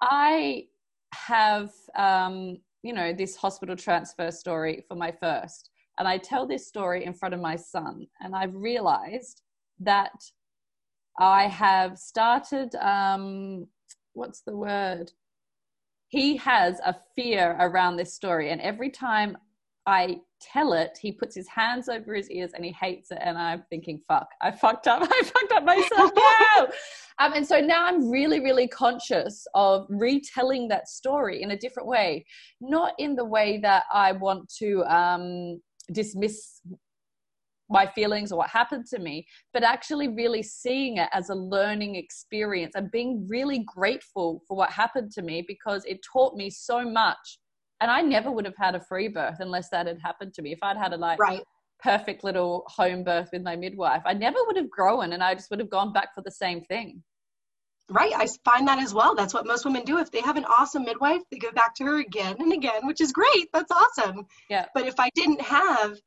[0.01, 0.67] I
[1.13, 5.69] have um, you know this hospital transfer story for my first.
[5.99, 8.07] And i tell this story in front of my son.
[8.21, 9.41] And i've realized
[9.79, 10.13] that
[11.19, 13.67] i have started um,
[14.13, 15.11] what's the word?
[16.09, 18.49] He has a fear around this story.
[18.49, 19.37] And every time
[19.85, 23.19] i tell it, he puts his hands over his ears and he hates it.
[23.21, 25.01] And I'm thinking, fuck, I fucked up.
[25.09, 26.11] I fucked up myself
[27.19, 31.87] um, and so now I'm really, really conscious of retelling that story in a different
[31.87, 32.25] way,
[32.59, 36.61] not in the way that I want to um, dismiss
[37.69, 41.95] my feelings or what happened to me, but actually really seeing it as a learning
[41.95, 46.83] experience and being really grateful for what happened to me because it taught me so
[46.83, 47.39] much
[47.81, 50.53] and I never would have had a free birth unless that had happened to me.
[50.53, 51.43] If I'd had a like right.
[51.83, 55.49] perfect little home birth with my midwife, I never would have grown and I just
[55.49, 57.03] would have gone back for the same thing.
[57.89, 58.13] Right.
[58.15, 59.15] I find that as well.
[59.15, 59.97] That's what most women do.
[59.97, 63.01] If they have an awesome midwife, they go back to her again and again, which
[63.01, 63.49] is great.
[63.51, 64.27] That's awesome.
[64.49, 64.67] Yeah.
[64.73, 65.97] But if I didn't have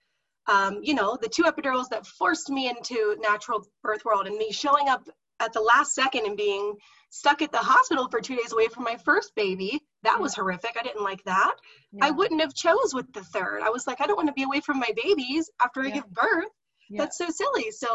[0.46, 4.52] um, you know, the two epidurals that forced me into natural birth world and me
[4.52, 5.08] showing up
[5.40, 6.74] at the last second and being
[7.14, 9.80] stuck at the hospital for two days away from my first baby.
[10.02, 10.76] That was horrific.
[10.78, 11.54] I didn't like that.
[11.92, 12.06] Yeah.
[12.06, 13.60] i wouldn't have chose with the third.
[13.62, 16.10] I was like i don't want to be away from my babies after i give
[16.10, 16.50] birth.
[16.90, 17.02] Yeah.
[17.02, 17.70] that's so silly.
[17.70, 17.88] So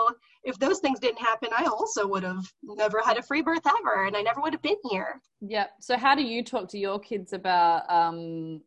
[0.44, 4.06] if those things didn't happen i also would have never had a free birth ever
[4.06, 5.22] and i never would have been here.
[5.42, 5.68] Yeah.
[5.82, 8.62] So how do you talk to your kids about um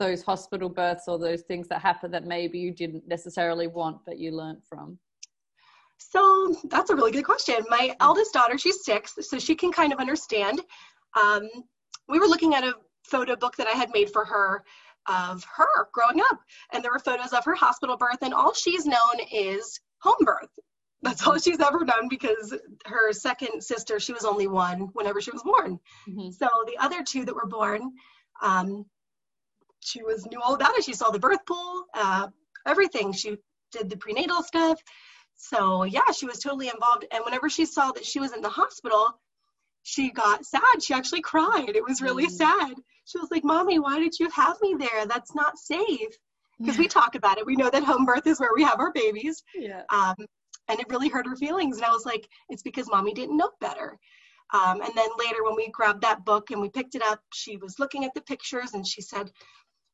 [0.00, 4.18] those hospital births or those things that happen that maybe you didn't necessarily want but
[4.18, 4.98] you learned from
[5.98, 7.56] So that's a really good question.
[7.68, 10.60] My eldest daughter, she's six, so she can kind of understand.
[11.20, 11.48] Um,
[12.08, 14.64] we were looking at a photo book that I had made for her
[15.06, 16.38] of her growing up,
[16.72, 20.48] and there were photos of her hospital birth, and all she's known is home birth.
[21.02, 22.54] That's all she's ever done because
[22.86, 25.78] her second sister, she was only one whenever she was born.
[26.08, 26.30] Mm-hmm.
[26.30, 27.92] So the other two that were born,
[28.40, 28.86] um,
[29.80, 30.84] she was knew all about it.
[30.84, 32.28] She saw the birth pool, uh,
[32.66, 33.12] everything.
[33.12, 33.36] She
[33.70, 34.80] did the prenatal stuff.
[35.36, 37.06] So yeah, she was totally involved.
[37.10, 39.20] And whenever she saw that she was in the hospital,
[39.82, 40.82] she got sad.
[40.82, 41.76] She actually cried.
[41.76, 42.30] It was really mm.
[42.30, 42.74] sad.
[43.04, 45.06] She was like, Mommy, why did you have me there?
[45.06, 46.16] That's not safe.
[46.58, 47.46] Because we talk about it.
[47.46, 49.42] We know that home birth is where we have our babies.
[49.54, 49.82] Yeah.
[49.92, 50.14] Um,
[50.68, 51.76] and it really hurt her feelings.
[51.76, 53.98] And I was like, it's because mommy didn't know better.
[54.52, 57.56] Um, and then later, when we grabbed that book and we picked it up, she
[57.56, 59.30] was looking at the pictures and she said,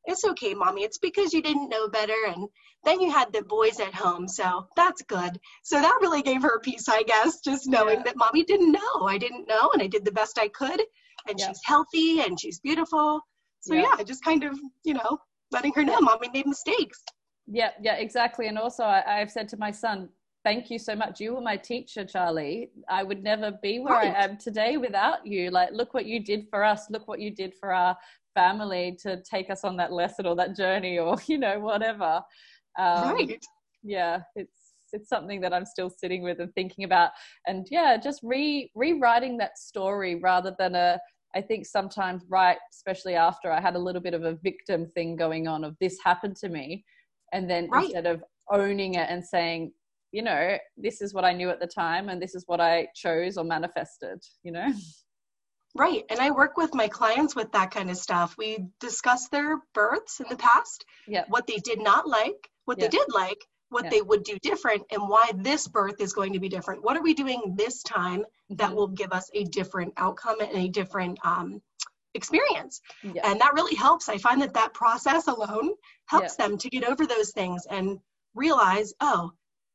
[0.05, 0.83] it's okay, mommy.
[0.83, 2.15] It's because you didn't know better.
[2.27, 2.47] And
[2.83, 4.27] then you had the boys at home.
[4.27, 5.39] So that's good.
[5.63, 8.03] So that really gave her peace, I guess, just knowing yeah.
[8.05, 9.05] that mommy didn't know.
[9.07, 9.69] I didn't know.
[9.73, 10.81] And I did the best I could.
[11.27, 11.47] And yeah.
[11.47, 13.21] she's healthy and she's beautiful.
[13.61, 13.95] So yeah.
[13.97, 15.19] yeah, just kind of, you know,
[15.51, 17.03] letting her know mommy made mistakes.
[17.47, 18.47] Yeah, yeah, exactly.
[18.47, 20.09] And also, I, have said to my son,
[20.43, 21.19] thank you so much.
[21.19, 22.71] You were my teacher, Charlie.
[22.89, 24.15] I would never be where right.
[24.15, 25.51] I am today without you.
[25.51, 26.89] Like, look what you did for us.
[26.89, 27.97] Look what you did for our
[28.33, 32.21] family to take us on that lesson or that journey or you know whatever.
[32.79, 33.45] Um, right.
[33.83, 37.11] yeah it's it's something that i'm still sitting with and thinking about.
[37.47, 40.99] And yeah just re rewriting that story rather than a
[41.35, 45.15] i think sometimes right especially after i had a little bit of a victim thing
[45.15, 46.83] going on of this happened to me.
[47.33, 47.85] And then right.
[47.85, 49.71] instead of owning it and saying
[50.11, 52.87] you know this is what i knew at the time and this is what i
[52.95, 54.67] chose or manifested you know
[55.75, 56.03] Right.
[56.09, 58.35] And I work with my clients with that kind of stuff.
[58.37, 61.23] We discuss their births in the past, yeah.
[61.29, 62.85] what they did not like, what yeah.
[62.85, 63.91] they did like, what yeah.
[63.91, 66.83] they would do different, and why this birth is going to be different.
[66.83, 68.75] What are we doing this time that mm-hmm.
[68.75, 71.61] will give us a different outcome and a different um,
[72.13, 72.81] experience?
[73.23, 74.09] And that really helps.
[74.09, 75.71] I find that that process alone
[76.07, 77.99] helps them to get over those things and
[78.35, 79.31] realize, oh,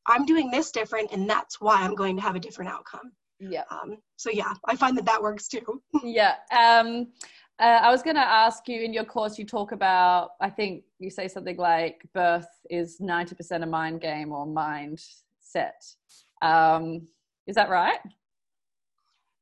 [0.07, 3.13] I'm doing this different, and that's why I'm going to have a different outcome.
[3.39, 3.65] Yeah.
[3.71, 5.83] Um, so yeah, I find that that works too.
[6.05, 6.35] yeah.
[6.51, 7.09] Um,
[7.59, 10.85] uh, I was going to ask you in your course, you talk about, I think
[10.99, 15.01] you say something like birth is 90% a mind game or mind
[15.41, 15.83] set.
[16.43, 17.09] Um,
[17.47, 17.99] is that right?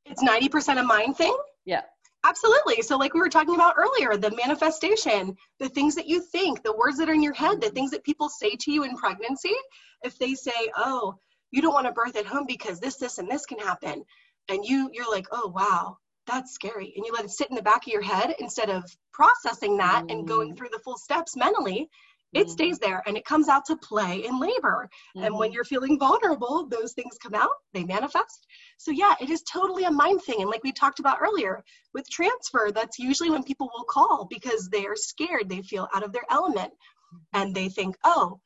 [0.07, 1.37] It's 90% a mind thing?
[1.65, 1.83] Yeah.
[2.25, 2.81] Absolutely.
[2.83, 6.75] So, like we were talking about earlier, the manifestation, the things that you think, the
[6.75, 9.55] words that are in your head, the things that people say to you in pregnancy,
[10.03, 11.17] if they say, oh,
[11.55, 14.05] you don't want to birth at home because this, this, and this can happen.
[14.49, 16.93] And you, you're like, oh, wow, that's scary.
[16.97, 20.05] And you let it sit in the back of your head instead of processing that
[20.05, 20.13] mm.
[20.13, 20.59] and going mm.
[20.59, 21.89] through the full steps mentally.
[22.33, 22.51] It mm.
[22.51, 24.91] stays there and it comes out to play in labor.
[25.17, 25.27] Mm-hmm.
[25.27, 25.55] And when mm-hmm.
[25.55, 28.49] you're feeling vulnerable, those things come out, they manifest.
[28.79, 30.41] So, yeah, it is totally a mind thing.
[30.41, 31.63] And like we talked about earlier
[31.93, 36.03] with transfer, that's usually when people will call because they are scared, they feel out
[36.03, 37.41] of their element, mm-hmm.
[37.41, 38.41] and they think, oh,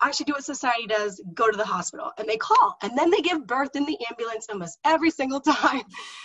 [0.00, 2.12] I should do what society does, go to the hospital.
[2.18, 5.82] And they call and then they give birth in the ambulance almost every single time.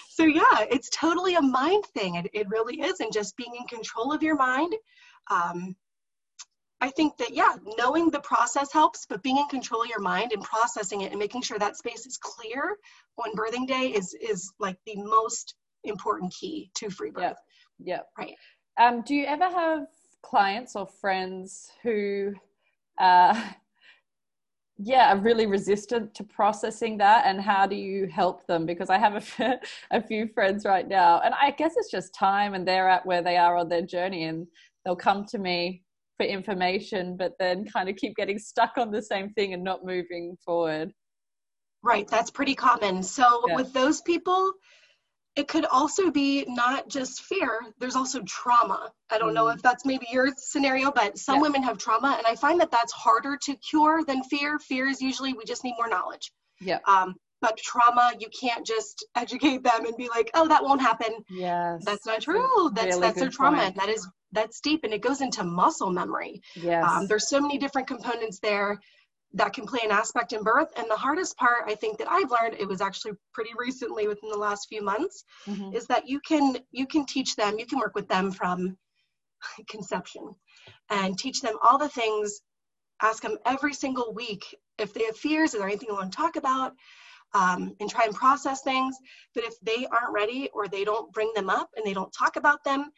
[0.10, 2.16] So, yeah, it's totally a mind thing.
[2.16, 3.00] It, it really is.
[3.00, 4.74] And just being in control of your mind.
[5.30, 5.76] Um,
[6.84, 10.32] I think that, yeah, knowing the process helps, but being in control of your mind
[10.34, 12.76] and processing it and making sure that space is clear
[13.20, 15.54] on birthing day is, is like the most
[15.84, 17.38] important key to free birth.
[17.78, 17.98] Yeah.
[17.98, 18.00] yeah.
[18.18, 18.36] Right.
[18.80, 19.86] Um, do you ever have
[20.24, 22.34] clients or friends who
[23.00, 23.40] uh,
[24.84, 27.26] yeah, are really resistant to processing that.
[27.26, 28.66] And how do you help them?
[28.66, 29.60] Because I have a,
[29.92, 33.22] a few friends right now, and I guess it's just time, and they're at where
[33.22, 34.48] they are on their journey, and
[34.84, 35.84] they'll come to me
[36.18, 39.86] for information, but then kind of keep getting stuck on the same thing and not
[39.86, 40.92] moving forward.
[41.84, 43.02] Right, that's pretty common.
[43.02, 43.56] So, yeah.
[43.56, 44.54] with those people,
[45.36, 48.92] it could also be not just fear there's also trauma.
[49.10, 49.36] I don't mm.
[49.36, 51.42] know if that's maybe your scenario but some yeah.
[51.42, 54.60] women have trauma and i find that that's harder to cure than fear.
[54.60, 56.32] Fear is usually we just need more knowledge.
[56.60, 56.80] Yeah.
[56.86, 61.24] Um, but trauma you can't just educate them and be like oh that won't happen.
[61.30, 61.84] Yes.
[61.86, 62.70] That's not true.
[62.74, 63.76] That's really that's their trauma point.
[63.78, 66.42] that is that's deep and it goes into muscle memory.
[66.56, 66.86] Yes.
[66.88, 68.80] Um, there's so many different components there
[69.34, 70.70] that can play an aspect in birth.
[70.76, 74.30] And the hardest part, I think, that I've learned, it was actually pretty recently within
[74.30, 75.76] the last few months, mm-hmm.
[75.76, 78.78] is that you can you can teach them, you can work with them from
[79.70, 80.36] conception
[80.90, 82.42] and teach them all the things,
[83.02, 84.44] ask them every single week
[84.82, 86.74] if they have fears, is there anything they want to talk about?
[87.34, 88.98] Um, and try and process things.
[89.34, 92.36] But if they aren't ready or they don't bring them up and they don't talk
[92.36, 92.92] about them,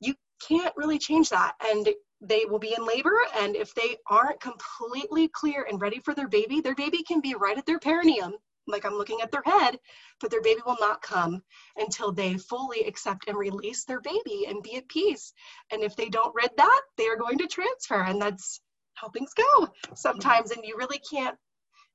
[0.00, 0.14] you
[0.46, 1.54] can't really change that.
[1.64, 1.88] And
[2.22, 6.28] they will be in labor and if they aren't completely clear and ready for their
[6.28, 8.32] baby their baby can be right at their perineum
[8.68, 9.78] like i'm looking at their head
[10.22, 11.42] but their baby will not come
[11.76, 15.34] until they fully accept and release their baby and be at peace.
[15.70, 18.60] And if they don't read that they are going to transfer and that's
[18.94, 21.36] how things go sometimes and you really can't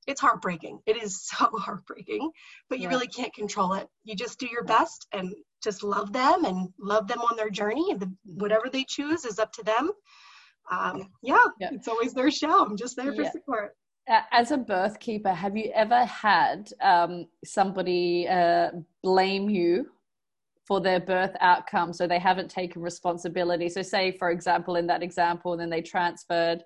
[0.08, 0.80] it's heartbreaking.
[0.86, 2.30] It is so heartbreaking
[2.68, 2.88] but you yeah.
[2.90, 3.86] really can't control it.
[4.04, 7.90] You just do your best and just love them and love them on their journey.
[7.90, 9.90] And the, whatever they choose is up to them.
[10.70, 12.64] Um, yeah, yeah, it's always their show.
[12.64, 13.30] I'm just there for yeah.
[13.30, 13.76] support.
[14.32, 18.70] As a birth keeper have you ever had um, somebody uh,
[19.02, 19.86] blame you
[20.66, 23.68] for their birth outcome so they haven't taken responsibility?
[23.68, 26.62] So say for example in that example and then they transferred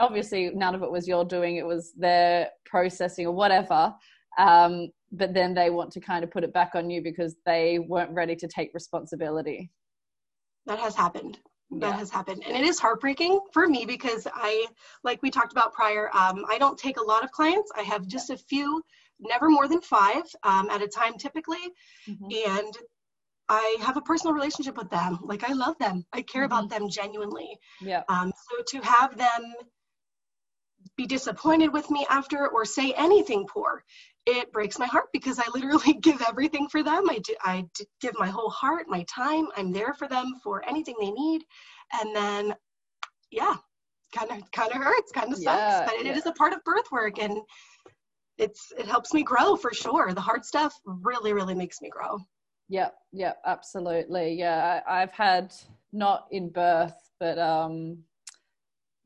[0.00, 3.94] obviously none of it was your doing it was their processing or whatever
[4.38, 7.78] um, but then they want to kind of put it back on you because they
[7.78, 9.70] weren't ready to take responsibility.
[10.66, 11.38] That has happened.
[11.80, 12.44] That has happened.
[12.46, 14.66] And it is heartbreaking for me because i
[15.04, 17.70] like we talked about prior um, i don't take a lot of clients.
[17.76, 18.82] I have just a few
[19.20, 21.64] never more than five um, at a time typically.
[22.08, 22.50] Mm-hmm.
[22.50, 22.74] and
[23.50, 25.18] i have a personal relationship with them.
[25.22, 26.06] Like i love them.
[26.12, 26.52] I care mm-hmm.
[26.52, 27.58] about them genuinely.
[27.80, 28.02] Yeah.
[28.08, 29.54] Um, so to have them
[30.98, 33.82] be disappointed with me after or say anything poor
[34.28, 37.08] it breaks my heart because I literally give everything for them.
[37.08, 37.64] I do, I
[38.00, 39.46] give my whole heart, my time.
[39.56, 41.44] I'm there for them for anything they need.
[41.94, 42.54] And then,
[43.30, 43.54] yeah,
[44.14, 46.12] kind of kind of hurts, kind of yeah, sucks, but it, yeah.
[46.12, 47.38] it is a part of birth work, and
[48.36, 50.12] it's it helps me grow for sure.
[50.12, 52.18] The hard stuff really, really makes me grow.
[52.68, 54.34] Yeah, yeah, absolutely.
[54.34, 55.54] Yeah, I, I've had
[55.92, 57.98] not in birth, but um,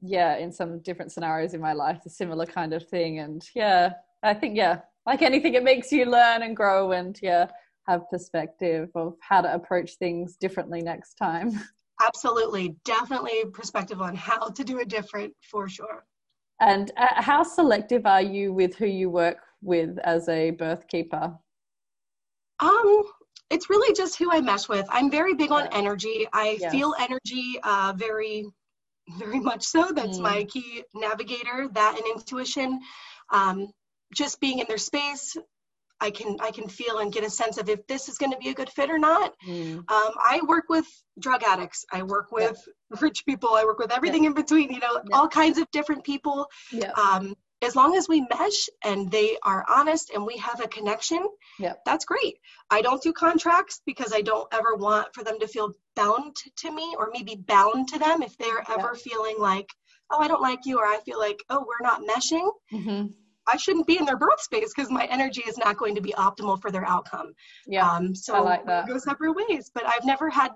[0.02, 3.92] yeah, in some different scenarios in my life, a similar kind of thing, and yeah,
[4.22, 7.46] I think yeah, like anything, it makes you learn and grow and yeah,
[7.88, 11.52] have perspective of how to approach things differently next time.
[12.00, 16.04] Absolutely, definitely perspective on how to do it different for sure.
[16.60, 21.32] And uh, how selective are you with who you work with as a birth keeper?
[22.60, 23.02] Um,
[23.50, 24.86] it's really just who I mesh with.
[24.88, 26.26] I'm very big on energy.
[26.32, 26.72] I yes.
[26.72, 28.46] feel energy uh, very,
[29.18, 29.90] very much so.
[29.92, 30.22] That's mm.
[30.22, 31.68] my key navigator.
[31.72, 32.80] That and intuition.
[33.30, 33.72] Um,
[34.14, 35.36] just being in their space
[36.02, 38.38] i can i can feel and get a sense of if this is going to
[38.38, 39.76] be a good fit or not mm.
[39.76, 40.86] um, i work with
[41.18, 42.60] drug addicts i work with
[42.90, 42.98] yeah.
[43.00, 44.30] rich people i work with everything yeah.
[44.30, 45.16] in between you know yeah.
[45.16, 46.46] all kinds of different people
[46.96, 51.24] um, as long as we mesh and they are honest and we have a connection
[51.58, 52.38] yeah, that's great
[52.70, 56.70] i don't do contracts because i don't ever want for them to feel bound to
[56.70, 59.68] me or maybe bound to them if they're ever feeling like
[60.10, 63.06] oh i don't like you or i feel like oh we're not meshing mm-hmm.
[63.46, 66.12] I shouldn't be in their birth space because my energy is not going to be
[66.12, 67.32] optimal for their outcome.
[67.66, 67.90] Yeah.
[67.90, 68.86] Um, so I like that.
[68.86, 69.70] go separate ways.
[69.74, 70.52] But I've never had,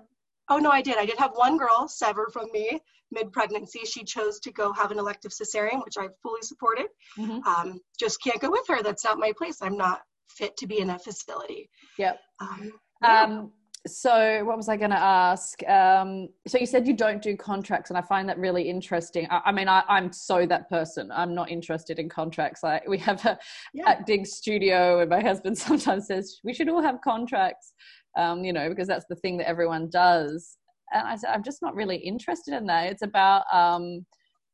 [0.49, 0.97] oh no, I did.
[0.97, 2.79] I did have one girl severed from me
[3.11, 3.81] mid pregnancy.
[3.85, 6.87] She chose to go have an elective cesarean, which I fully supported.
[7.17, 7.47] Mm-hmm.
[7.47, 8.83] Um, just can't go with her.
[8.83, 9.61] That's not my place.
[9.61, 11.69] I'm not fit to be in a facility.
[11.97, 12.19] Yep.
[12.39, 13.23] Um, yeah.
[13.23, 13.51] um
[13.85, 17.89] so what was i going to ask um, so you said you don't do contracts
[17.89, 21.33] and i find that really interesting i, I mean I, am so that person i'm
[21.33, 23.37] not interested in contracts Like we have a
[23.73, 23.89] yeah.
[23.89, 27.73] acting studio and my husband sometimes says we should all have contracts
[28.17, 30.57] um, you know because that's the thing that everyone does
[30.93, 34.05] and i said i'm just not really interested in that it's about um,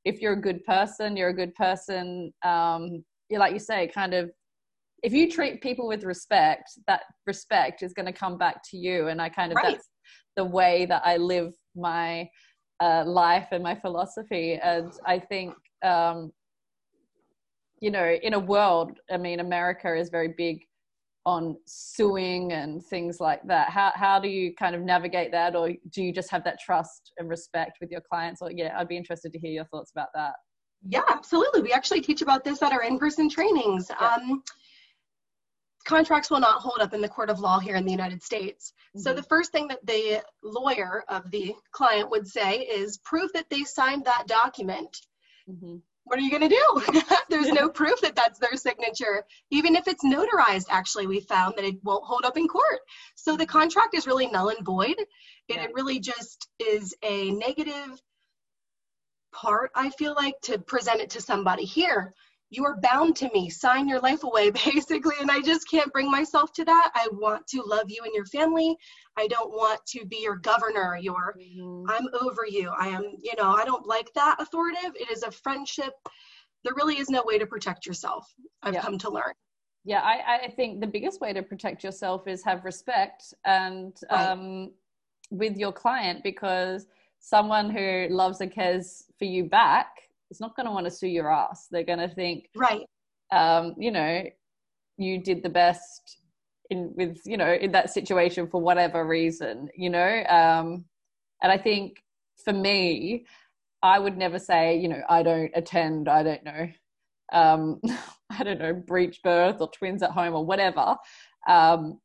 [0.06, 4.14] if you're a good person you're a good person um, you like you say kind
[4.14, 4.30] of
[5.04, 9.10] if you treat people with respect, that respect is going to come back to you.
[9.10, 9.74] And I kind of, right.
[9.74, 9.90] that's
[10.38, 12.30] the way that I live my
[12.80, 14.60] uh, life and my philosophy.
[14.64, 16.32] And I think, um,
[17.82, 20.62] you know, in a world, I mean, America is very big
[21.26, 23.70] on suing and things like that.
[23.70, 25.56] How, how do you kind of navigate that?
[25.56, 28.42] Or do you just have that trust and respect with your clients?
[28.42, 30.34] Or yeah, I'd be interested to hear your thoughts about that.
[30.86, 31.62] Yeah, absolutely.
[31.62, 33.90] We actually teach about this at our in-person trainings.
[33.90, 34.06] Yeah.
[34.06, 34.44] Um,
[35.86, 38.74] contracts will not hold up in the court of law here in the United States.
[38.90, 39.02] Mm-hmm.
[39.02, 43.50] So the first thing that the lawyer of the client would say is proof that
[43.50, 44.98] they signed that document.
[45.50, 45.78] Mm-hmm.
[46.06, 47.02] What are you going to do?
[47.30, 49.24] There's no proof that that's their signature.
[49.52, 52.80] Even if it's notarized, actually, we found that it won't hold up in court.
[53.16, 53.58] So the mm-hmm.
[53.58, 54.96] contract is really null and void.
[55.48, 55.64] Yeah.
[55.64, 58.02] It really just is a negative
[59.34, 61.64] part, I feel like, to present it to somebody.
[61.64, 62.14] Here,
[62.54, 63.50] you are bound to me.
[63.50, 65.16] Sign your life away basically.
[65.20, 66.92] And i just can't bring myself to that.
[66.94, 68.78] I want to love you and your family.
[69.18, 71.90] I don't want to be your governor your mm-hmm.
[71.90, 72.72] i'm over you.
[72.78, 74.96] I am you know i don't like that authoritative.
[74.96, 75.94] It is a friendship.
[76.64, 78.32] There really is no way to protect yourself
[78.62, 78.82] i've yeah.
[78.82, 79.34] come to learn.
[79.84, 84.30] Yeah I, I think the biggest way to protect yourself is have respect and right.
[84.30, 84.72] um,
[85.32, 86.86] with your client because
[87.20, 90.03] someone who loves and cares for you back
[90.34, 91.68] is not going to want to sue your ass.
[91.70, 92.86] They're going to think, right,
[93.32, 94.24] um, you know,
[94.98, 96.18] you did the best
[96.70, 100.24] in with you know in that situation for whatever reason, you know.
[100.28, 100.86] Um,
[101.42, 101.98] and I think
[102.44, 103.26] for me,
[103.84, 106.68] I would never say, you know, I don't attend, I don't know,
[107.34, 107.82] um,
[108.30, 110.96] I don't know, breech birth or twins at home or whatever.
[111.48, 112.00] Um,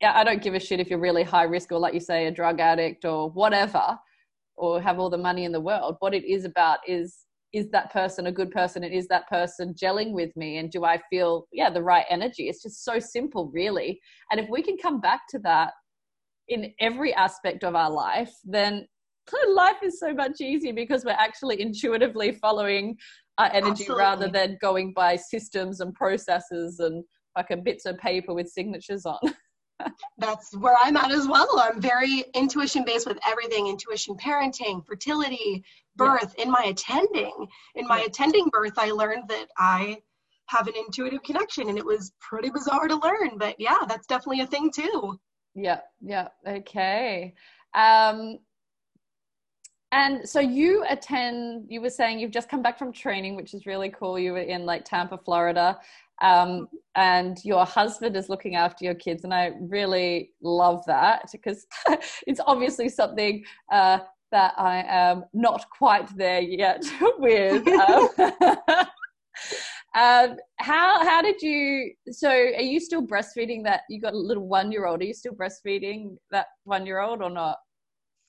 [0.00, 2.26] yeah, I don't give a shit if you're really high risk or, like you say,
[2.26, 3.98] a drug addict or whatever,
[4.58, 5.96] or have all the money in the world.
[6.00, 9.74] What it is about is is that person a good person and is that person
[9.74, 13.50] gelling with me and do i feel yeah the right energy it's just so simple
[13.54, 13.98] really
[14.30, 15.72] and if we can come back to that
[16.48, 18.86] in every aspect of our life then
[19.54, 22.96] life is so much easier because we're actually intuitively following
[23.38, 24.04] our energy Absolutely.
[24.04, 27.04] rather than going by systems and processes and
[27.36, 29.18] like a bits of paper with signatures on
[30.18, 31.48] that's where I'm at as well.
[31.58, 35.64] I'm very intuition based with everything intuition, parenting, fertility,
[35.96, 36.34] birth.
[36.36, 36.44] Yeah.
[36.44, 38.06] In my attending, in my yeah.
[38.06, 39.98] attending birth, I learned that I
[40.46, 43.36] have an intuitive connection and it was pretty bizarre to learn.
[43.36, 45.18] But yeah, that's definitely a thing too.
[45.54, 46.28] Yeah, yeah.
[46.46, 47.34] Okay.
[47.74, 48.38] Um,
[49.90, 53.66] and so you attend, you were saying you've just come back from training, which is
[53.66, 54.18] really cool.
[54.18, 55.78] You were in like Tampa, Florida
[56.20, 61.66] um, and your husband is looking after your kids and i really love that because
[62.26, 63.98] it's obviously something uh,
[64.30, 66.84] that i am not quite there yet
[67.18, 68.08] with um,
[69.94, 74.46] um, how how did you so are you still breastfeeding that you got a little
[74.46, 77.58] one year old are you still breastfeeding that one year old or not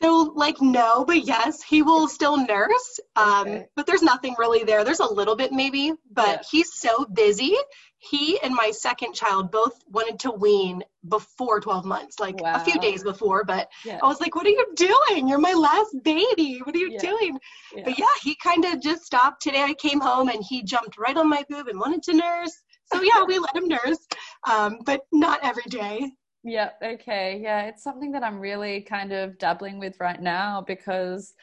[0.02, 3.00] so, like, no, but yes, he will still nurse.
[3.18, 3.66] Um, okay.
[3.76, 4.84] But there's nothing really there.
[4.84, 6.41] There's a little bit maybe, but yeah.
[6.50, 7.56] he's so busy.
[7.97, 12.56] He and my second child both wanted to wean before 12 months, like wow.
[12.56, 13.43] a few days before.
[13.43, 14.00] But yeah.
[14.02, 15.28] I was like, what are you doing?
[15.28, 16.62] You're my last baby.
[16.64, 17.00] What are you yeah.
[17.00, 17.39] doing?
[17.84, 19.41] But yeah, he kind of just stopped.
[19.41, 22.58] Today I came home and he jumped right on my boob and wanted to nurse.
[22.93, 24.00] So, yeah, we let him nurse,
[24.50, 26.10] um, but not every day.
[26.44, 27.40] Yeah, okay.
[27.42, 31.34] Yeah, it's something that I'm really kind of dabbling with right now because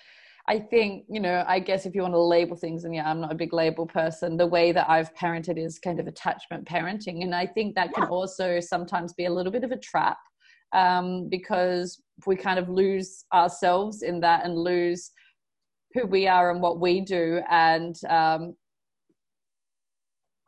[0.49, 3.21] I think, you know, I guess if you want to label things, and yeah, I'm
[3.21, 7.23] not a big label person, the way that I've parented is kind of attachment parenting.
[7.23, 10.19] And I think that can also sometimes be a little bit of a trap
[10.73, 15.11] um, because we kind of lose ourselves in that and lose
[15.93, 17.41] who we are and what we do.
[17.51, 18.55] And um,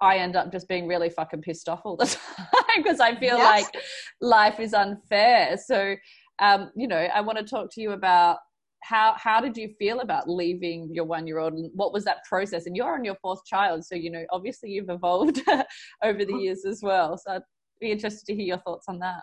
[0.00, 2.06] I end up just being really fucking pissed off all the
[2.46, 3.62] time because I feel yes.
[3.62, 3.82] like
[4.20, 5.56] life is unfair.
[5.56, 5.96] So,
[6.38, 8.38] um, you know, I want to talk to you about
[8.82, 12.24] how how did you feel about leaving your one year old and what was that
[12.28, 12.66] process?
[12.66, 15.40] And you're on your fourth child, so you know, obviously you've evolved
[16.02, 17.18] over the years as well.
[17.18, 17.42] So I'd
[17.80, 19.22] be interested to hear your thoughts on that.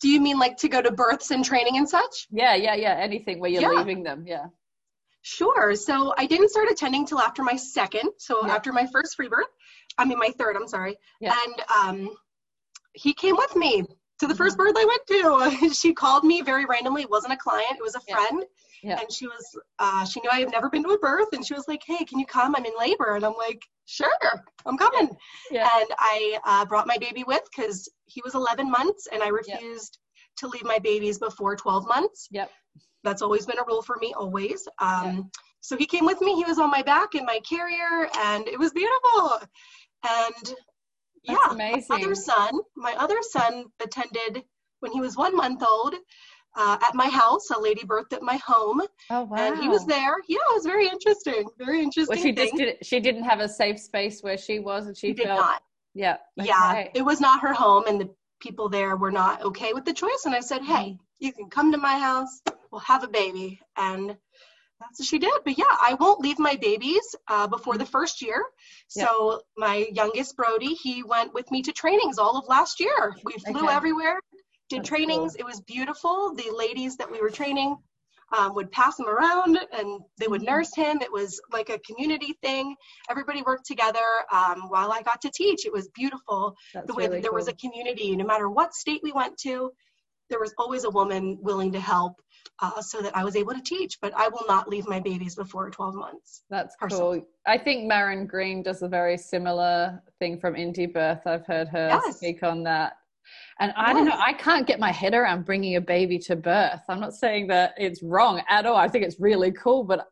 [0.00, 2.26] Do you mean like to go to births and training and such?
[2.30, 2.96] Yeah, yeah, yeah.
[2.98, 3.78] Anything where you're yeah.
[3.78, 4.46] leaving them, yeah.
[5.22, 5.74] Sure.
[5.74, 8.10] So I didn't start attending till after my second.
[8.18, 8.54] So yeah.
[8.54, 9.46] after my first free birth,
[9.96, 10.56] I mean my third.
[10.56, 10.96] I'm sorry.
[11.20, 11.34] Yeah.
[11.46, 11.62] And
[12.06, 12.16] um,
[12.94, 13.84] he came with me
[14.20, 14.72] to the first mm-hmm.
[14.72, 15.74] birth I went to.
[15.74, 17.02] she called me very randomly.
[17.02, 17.76] It wasn't a client.
[17.78, 18.44] It was a friend.
[18.82, 19.00] Yeah.
[19.00, 21.54] And she was, uh, she knew I had never been to a birth, and she
[21.54, 22.54] was like, "Hey, can you come?
[22.54, 24.12] I'm in labor." And I'm like, "Sure,
[24.66, 25.16] I'm coming."
[25.50, 25.68] Yeah.
[25.74, 29.98] And I uh, brought my baby with because he was 11 months, and I refused
[30.36, 32.28] to leave my babies before 12 months.
[32.30, 32.50] Yep.
[33.04, 34.68] That's always been a rule for me, always.
[34.80, 35.30] Um,
[35.60, 36.34] So he came with me.
[36.34, 39.40] He was on my back in my carrier, and it was beautiful.
[40.06, 40.54] And
[41.24, 41.86] yeah, amazing.
[41.88, 44.44] my other son, my other son attended
[44.80, 45.94] when he was one month old.
[46.56, 48.80] Uh, at my house, a lady birthed at my home.
[49.10, 49.36] Oh wow!
[49.36, 50.14] And he was there.
[50.28, 51.48] Yeah, it was very interesting.
[51.58, 52.14] Very interesting.
[52.14, 55.08] Well, she just did, she didn't have a safe space where she was, and she,
[55.08, 55.62] she felt, did not.
[55.94, 56.16] Yeah.
[56.38, 56.48] Okay.
[56.48, 58.08] Yeah, it was not her home, and the
[58.44, 60.22] people there were not okay with the choice.
[60.26, 62.42] And I said, hey, you can come to my house.
[62.70, 63.60] We'll have a baby.
[63.76, 64.16] And
[64.84, 65.32] that's what she did.
[65.44, 68.44] But yeah, I won't leave my babies uh, before the first year.
[68.88, 73.16] So my youngest Brody, he went with me to trainings all of last year.
[73.24, 73.74] We flew okay.
[73.74, 74.20] everywhere,
[74.68, 75.34] did that's trainings.
[75.34, 75.40] Cool.
[75.40, 76.34] It was beautiful.
[76.34, 77.76] The ladies that we were training
[78.36, 80.50] um, would pass him around and they would mm-hmm.
[80.50, 81.00] nurse him.
[81.00, 82.74] It was like a community thing.
[83.10, 83.98] Everybody worked together
[84.32, 85.66] um, while I got to teach.
[85.66, 87.38] It was beautiful That's the way really that there cool.
[87.38, 88.16] was a community.
[88.16, 89.70] No matter what state we went to,
[90.34, 92.20] there was always a woman willing to help
[92.60, 94.00] uh, so that I was able to teach.
[94.02, 96.42] But I will not leave my babies before 12 months.
[96.50, 97.20] That's personally.
[97.20, 97.28] cool.
[97.46, 101.20] I think Maryn Green does a very similar thing from Indie Birth.
[101.24, 102.16] I've heard her yes.
[102.16, 102.94] speak on that
[103.60, 103.94] and I yes.
[103.94, 106.80] don't know, I can't get my head around bringing a baby to birth.
[106.88, 108.76] I'm not saying that it's wrong at all.
[108.76, 110.06] I think it's really cool, but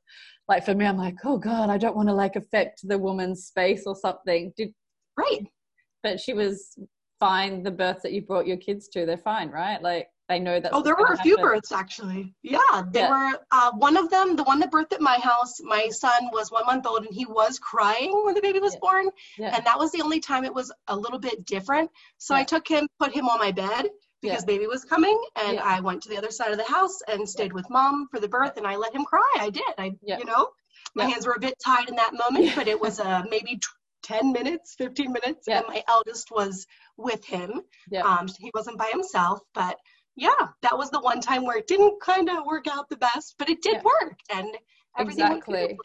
[0.48, 3.44] like for me, I'm like, oh God, I don't want to like affect the woman's
[3.44, 4.52] space or something.
[4.56, 4.72] Did,
[5.18, 5.46] right.
[6.02, 6.78] But she was
[7.22, 7.62] fine.
[7.62, 9.80] The birth that you brought your kids to, they're fine, right?
[9.80, 10.72] Like, they know that.
[10.72, 12.34] Oh, there were a few births actually.
[12.42, 12.58] Yeah,
[12.90, 13.10] there yeah.
[13.10, 15.60] were uh, one of them, the one that birthed at my house.
[15.60, 18.80] My son was one month old and he was crying when the baby was yeah.
[18.80, 19.06] born,
[19.38, 19.54] yeah.
[19.54, 21.90] and that was the only time it was a little bit different.
[22.18, 23.90] So I took him, put him on my bed
[24.22, 27.28] because baby was coming, and I went to the other side of the house and
[27.28, 29.32] stayed with mom for the birth, and I let him cry.
[29.38, 29.74] I did.
[29.76, 30.50] I, you know,
[30.94, 33.60] my hands were a bit tied in that moment, but it was a maybe
[34.02, 35.44] 10 minutes, 15 minutes.
[35.46, 35.58] Yeah.
[35.58, 37.62] And my eldest was with him.
[37.90, 38.02] Yeah.
[38.02, 39.76] Um, he wasn't by himself, but
[40.16, 40.30] yeah,
[40.62, 43.48] that was the one time where it didn't kind of work out the best, but
[43.48, 43.82] it did yeah.
[43.82, 44.18] work.
[44.34, 44.48] And
[44.98, 45.78] everything exactly.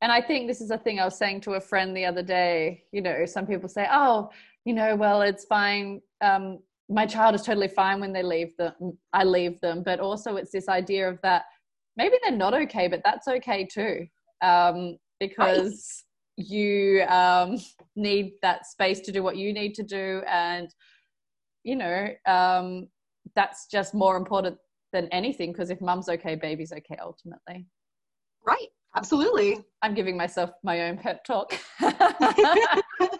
[0.00, 2.22] And I think this is a thing I was saying to a friend the other
[2.22, 2.84] day.
[2.92, 4.30] You know, some people say, oh,
[4.64, 6.00] you know, well, it's fine.
[6.20, 8.96] Um, my child is totally fine when they leave them.
[9.12, 9.82] I leave them.
[9.82, 11.44] But also, it's this idea of that
[11.96, 14.06] maybe they're not okay, but that's okay too.
[14.40, 16.04] Um, because
[16.38, 17.58] you um,
[17.96, 20.72] need that space to do what you need to do and
[21.64, 22.88] you know um,
[23.34, 24.56] that's just more important
[24.92, 27.66] than anything because if mum's okay baby's okay ultimately.
[28.46, 28.68] Right.
[28.96, 29.62] Absolutely.
[29.82, 31.54] I'm giving myself my own pep talk.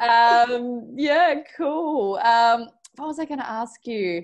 [0.00, 2.16] Um, yeah cool.
[2.18, 4.22] Um, what was i going to ask you?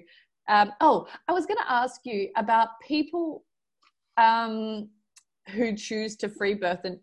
[0.48, 3.44] Um, oh i was going to ask you about people
[4.16, 4.88] um,
[5.50, 6.98] who choose to free birth and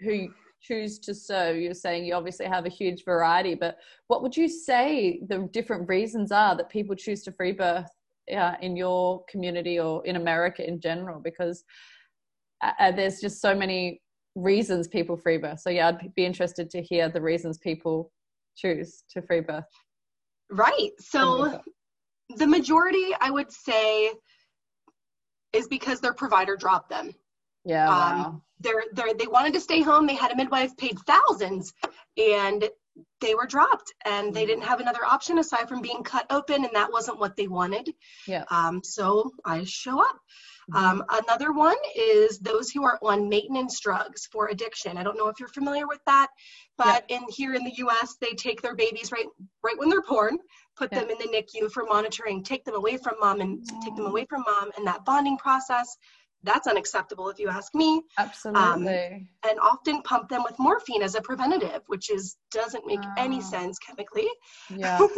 [0.00, 0.28] who
[0.60, 4.48] choose to serve you're saying you obviously have a huge variety but what would you
[4.48, 7.90] say the different reasons are that people choose to free birth
[8.36, 11.20] uh, in your community or in america in general?
[11.20, 11.64] Because
[12.62, 14.00] uh, uh, there's just so many
[14.36, 15.60] reasons people free birth.
[15.60, 18.12] So yeah i'd be interested to hear the reasons people
[18.56, 19.64] choose to free birth.
[20.50, 20.90] Right.
[21.00, 21.60] So
[22.36, 24.12] the majority i would say
[25.52, 27.12] is because their provider dropped them
[27.64, 27.88] yeah.
[27.88, 28.42] Um, wow.
[28.60, 30.06] they're, they're, they wanted to stay home.
[30.06, 31.72] They had a midwife paid thousands
[32.16, 32.68] and
[33.20, 36.74] they were dropped and they didn't have another option aside from being cut open and
[36.74, 37.90] that wasn't what they wanted.
[38.26, 38.44] Yeah.
[38.50, 40.18] Um, so I show up.
[40.70, 40.84] Mm-hmm.
[40.84, 44.96] Um, another one is those who are on maintenance drugs for addiction.
[44.96, 46.28] I don't know if you're familiar with that,
[46.78, 47.16] but yeah.
[47.16, 49.26] in here in the U.S., they take their babies right
[49.64, 50.38] right when they're born,
[50.76, 51.00] put yeah.
[51.00, 53.82] them in the NICU for monitoring, take them away from mom and mm.
[53.82, 55.96] take them away from mom, and that bonding process
[56.44, 58.02] that's unacceptable if you ask me.
[58.18, 58.60] Absolutely.
[58.62, 63.40] Um, and often pump them with morphine as a preventative which is doesn't make any
[63.40, 64.28] sense chemically.
[64.74, 64.98] Yeah.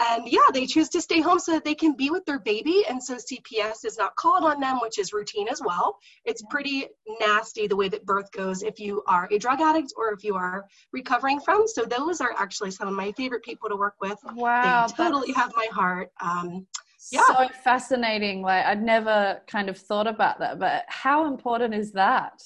[0.00, 2.84] And yeah they choose to stay home so that they can be with their baby
[2.88, 5.96] and so cps is not called on them which is routine as well.
[6.24, 6.48] It's yeah.
[6.50, 6.86] pretty
[7.20, 10.36] nasty the way that birth goes if you are a drug addict or if you
[10.36, 11.66] are recovering from.
[11.66, 14.18] So those are actually some of my favorite people to work with.
[14.34, 16.10] Wow they totally have my heart.
[16.20, 16.66] Um,
[17.12, 17.22] yeah.
[17.26, 18.42] so fascinating.
[18.42, 22.42] Like I'd never kind of thought about that, but how important is that?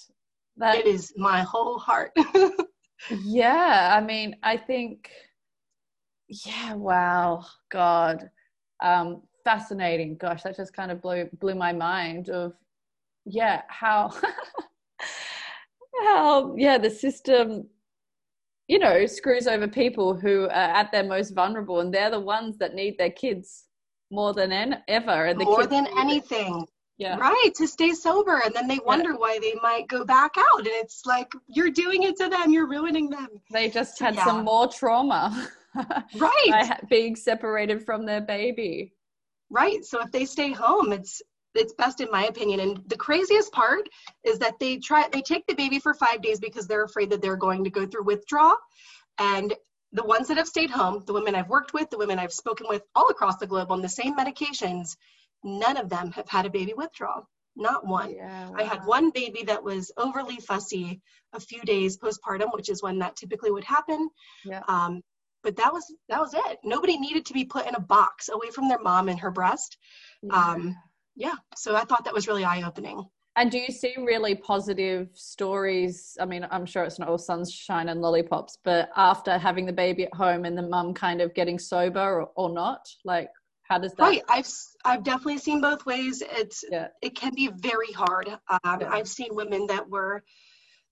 [0.57, 2.13] That it is my whole heart.
[3.25, 5.11] yeah, I mean, I think,
[6.29, 8.29] yeah, wow, God,
[8.83, 10.17] um, fascinating.
[10.17, 12.29] Gosh, that just kind of blew blew my mind.
[12.29, 12.53] Of
[13.25, 14.13] yeah, how
[16.05, 17.67] how yeah the system
[18.69, 22.57] you know screws over people who are at their most vulnerable and they're the ones
[22.59, 23.65] that need their kids
[24.13, 25.27] more than en- ever.
[25.27, 26.67] And the more than anything.
[26.99, 27.17] Yeah.
[27.19, 28.43] Right, to stay sober.
[28.45, 29.17] And then they wonder yeah.
[29.17, 30.59] why they might go back out.
[30.59, 33.29] And it's like, you're doing it to them, you're ruining them.
[33.51, 34.25] They just had yeah.
[34.25, 35.49] some more trauma.
[36.19, 36.81] right.
[36.89, 38.93] being separated from their baby.
[39.51, 39.85] Right.
[39.85, 41.23] So if they stay home, it's
[41.55, 43.87] it's best in my opinion and the craziest part
[44.25, 47.21] is that they try they take the baby for five days because they're afraid that
[47.21, 48.57] they're going to go through withdrawal
[49.19, 49.53] and
[49.93, 52.67] the ones that have stayed home, the women I've worked with, the women I've spoken
[52.69, 54.97] with all across the globe on the same medications,
[55.45, 57.29] none of them have had a baby withdrawal.
[57.55, 58.15] Not one.
[58.15, 58.57] Yeah, wow.
[58.57, 61.03] I had one baby that was overly fussy
[61.35, 64.09] a few days postpartum, which is when that typically would happen.
[64.45, 64.63] Yeah.
[64.69, 65.03] Um,
[65.43, 66.59] but that was that was it.
[66.65, 69.77] Nobody needed to be put in a box away from their mom and her breast.
[70.23, 70.33] Yeah.
[70.35, 70.77] Um,
[71.15, 71.35] yeah.
[71.57, 73.05] So I thought that was really eye opening.
[73.37, 76.17] And do you see really positive stories?
[76.21, 80.05] I mean, I'm sure it's not all sunshine and lollipops, but after having the baby
[80.05, 83.31] at home and the mum kind of getting sober or, or not, like
[83.63, 84.03] how does that?
[84.03, 84.49] Right, I've
[84.85, 86.23] I've definitely seen both ways.
[86.23, 86.89] It's yeah.
[87.01, 88.29] it can be very hard.
[88.29, 88.91] Um, yeah.
[88.91, 90.23] I've seen women that were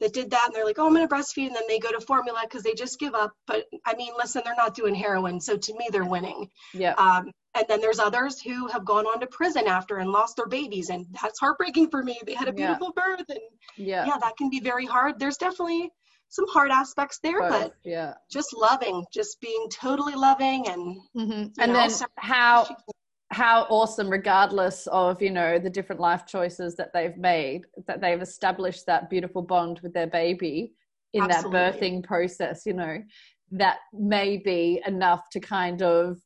[0.01, 1.49] that did that and they're like, oh, I'm going to breastfeed.
[1.49, 3.33] And then they go to formula because they just give up.
[3.47, 5.41] But I mean, listen, they're not doing heroin.
[5.41, 6.49] So to me, they're winning.
[6.73, 6.95] Yeah.
[6.95, 10.47] Um, and then there's others who have gone on to prison after and lost their
[10.47, 10.89] babies.
[10.89, 12.19] And that's heartbreaking for me.
[12.27, 13.03] They had a beautiful yeah.
[13.05, 13.27] birth.
[13.29, 13.39] And
[13.77, 14.07] yeah.
[14.07, 15.19] yeah, that can be very hard.
[15.19, 15.91] There's definitely
[16.31, 21.61] some hard aspects there, Both, but yeah, just loving, just being totally loving and, mm-hmm.
[21.61, 22.67] and know, then how,
[23.31, 28.23] how awesome regardless of you know the different life choices that they've made that they've
[28.23, 30.73] established that beautiful bond with their baby
[31.13, 31.53] in Absolutely.
[31.53, 32.99] that birthing process you know
[33.53, 36.19] that may be enough to kind of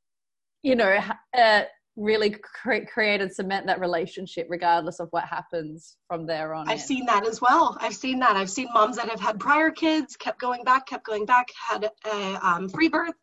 [0.64, 0.98] you know,
[1.38, 1.62] uh,
[1.94, 6.68] really cre- create and cement that relationship regardless of what happens from there on.
[6.68, 6.86] I've in.
[6.86, 7.76] seen that as well.
[7.80, 8.34] I've seen that.
[8.34, 11.88] I've seen moms that have had prior kids, kept going back, kept going back, had
[12.10, 13.14] a um, free birth,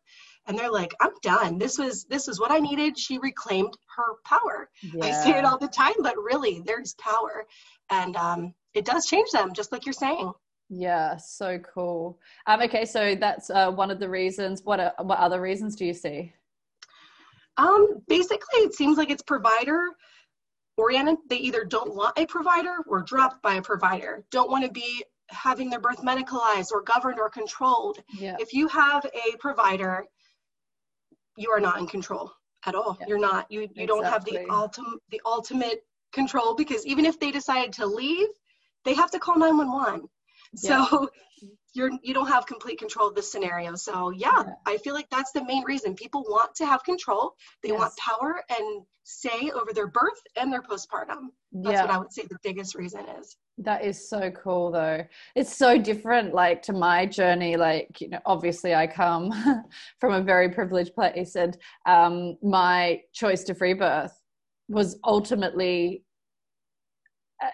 [0.46, 1.58] and they're like, "I'm done.
[1.58, 4.70] This was this is what I needed." She reclaimed her power.
[4.80, 5.04] Yeah.
[5.04, 7.44] I say it all the time, but really, there's power,
[7.90, 10.32] and um, it does change them, just like you're saying.
[10.70, 12.18] Yeah, so cool.
[12.46, 14.62] Um, okay, so that's uh, one of the reasons.
[14.64, 16.32] What are, what other reasons do you see?
[17.56, 19.88] Um, basically, it seems like it's provider
[20.76, 21.18] oriented.
[21.28, 25.04] They either don't want a provider or dropped by a provider, don't want to be
[25.28, 27.98] having their birth medicalized or governed or controlled.
[28.18, 28.36] Yeah.
[28.38, 30.04] If you have a provider,
[31.36, 32.32] you are not in control
[32.66, 32.96] at all.
[33.00, 33.06] Yeah.
[33.08, 33.50] You're not.
[33.50, 33.86] You you exactly.
[33.86, 38.28] don't have the ultimate the ultimate control because even if they decided to leave,
[38.84, 40.08] they have to call 911.
[40.62, 40.86] Yeah.
[40.86, 41.10] So
[41.74, 43.74] you're you don't have complete control of the scenario.
[43.74, 45.94] So yeah, yeah, i feel like that's the main reason.
[45.94, 47.34] People want to have control.
[47.62, 47.78] They yes.
[47.78, 51.28] want power and say over their birth and their postpartum.
[51.52, 51.82] That's yeah.
[51.82, 53.36] what i would say the biggest reason is.
[53.58, 55.04] That is so cool though.
[55.34, 57.56] It's so different like to my journey.
[57.56, 59.32] Like you know obviously i come
[60.00, 61.56] from a very privileged place and
[61.86, 64.12] um, my choice to free birth
[64.68, 66.04] was ultimately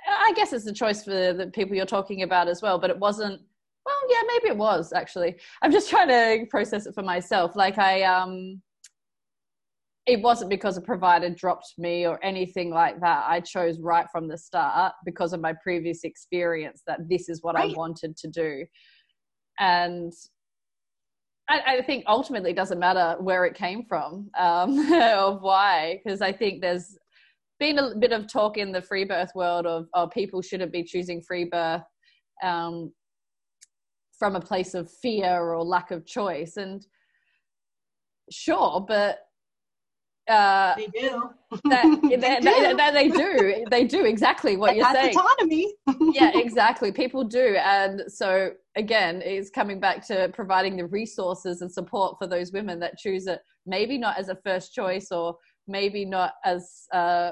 [0.07, 2.99] I guess it's a choice for the people you're talking about as well, but it
[2.99, 3.41] wasn't
[3.89, 5.37] well yeah maybe it was actually.
[5.63, 7.57] I'm just trying to process it for myself.
[7.57, 8.61] Like i um
[10.07, 13.25] it wasn't because a provider dropped me or anything like that.
[13.29, 17.57] I chose right from the start because of my previous experience that this is what
[17.57, 17.71] right.
[17.71, 18.65] i wanted to do.
[19.59, 20.13] And
[21.49, 26.21] I, I, think ultimately it doesn't matter where it came from um, of why because
[26.21, 26.97] i think there's
[27.59, 30.85] been a bit of talk in the free birth world of oh, people shouldn't be
[30.85, 31.83] choosing free birth
[32.43, 32.93] um,
[34.19, 36.87] from a place of fear or lack of choice and
[38.31, 39.21] sure but
[40.29, 41.31] uh, they do.
[41.71, 42.77] That, they, do.
[42.77, 43.65] They, they, do.
[43.71, 45.17] They do exactly what you're saying.
[45.17, 45.73] Autonomy.
[46.13, 46.93] yeah, exactly.
[46.93, 52.27] People do, and so again, it's coming back to providing the resources and support for
[52.27, 53.41] those women that choose it.
[53.65, 55.35] Maybe not as a first choice, or
[55.67, 57.31] maybe not as uh,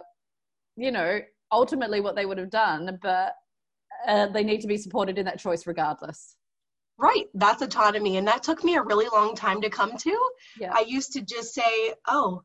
[0.77, 1.21] you know,
[1.53, 3.33] ultimately what they would have done, but
[4.07, 6.36] uh, they need to be supported in that choice regardless.
[6.99, 8.17] Right, that's autonomy.
[8.17, 10.31] And that took me a really long time to come to.
[10.59, 10.73] Yeah.
[10.75, 12.43] I used to just say, oh,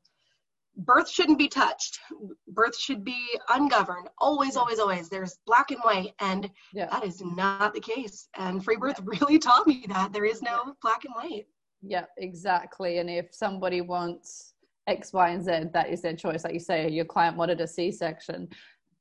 [0.75, 1.99] birth shouldn't be touched.
[2.47, 4.09] Birth should be ungoverned.
[4.17, 5.09] Always, always, always.
[5.09, 6.13] There's black and white.
[6.19, 6.87] And yeah.
[6.87, 8.27] that is not the case.
[8.37, 9.05] And free birth yeah.
[9.21, 11.47] really taught me that there is no black and white.
[11.81, 12.99] Yeah, exactly.
[12.99, 14.53] And if somebody wants
[14.87, 16.43] X, Y, and Z, that is their choice.
[16.43, 18.49] Like you say, your client wanted a C section.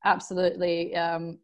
[0.05, 0.95] Absolutely.
[0.97, 1.39] Um,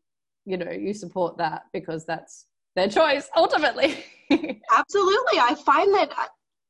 [0.44, 2.46] you know, you support that because that's
[2.76, 4.04] their choice ultimately.
[4.30, 5.38] Absolutely.
[5.40, 6.26] I find that uh,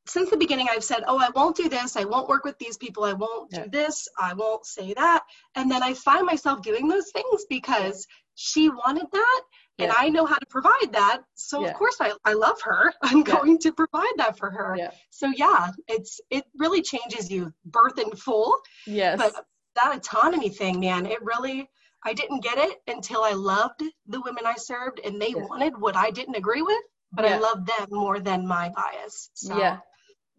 [0.06, 1.96] since the beginning I've said, "Oh, I won't do this.
[1.96, 3.04] I won't work with these people.
[3.04, 3.64] I won't yeah.
[3.64, 4.08] do this.
[4.18, 9.06] I won't say that." And then I find myself doing those things because she wanted
[9.12, 9.42] that
[9.78, 11.22] and I know how to provide that.
[11.34, 11.68] So yeah.
[11.68, 12.92] of course I, I love her.
[13.02, 14.76] I'm going to provide that for her.
[15.10, 18.56] So yeah, it's it really changes you birth in full.
[18.86, 19.18] Yes.
[19.18, 19.34] But
[19.76, 21.68] that autonomy thing, man, it really
[22.06, 25.42] I didn't get it until I loved the women I served and they yeah.
[25.42, 26.82] wanted what I didn't agree with,
[27.12, 27.34] but yeah.
[27.34, 29.30] I loved them more than my bias.
[29.34, 29.78] So, yeah.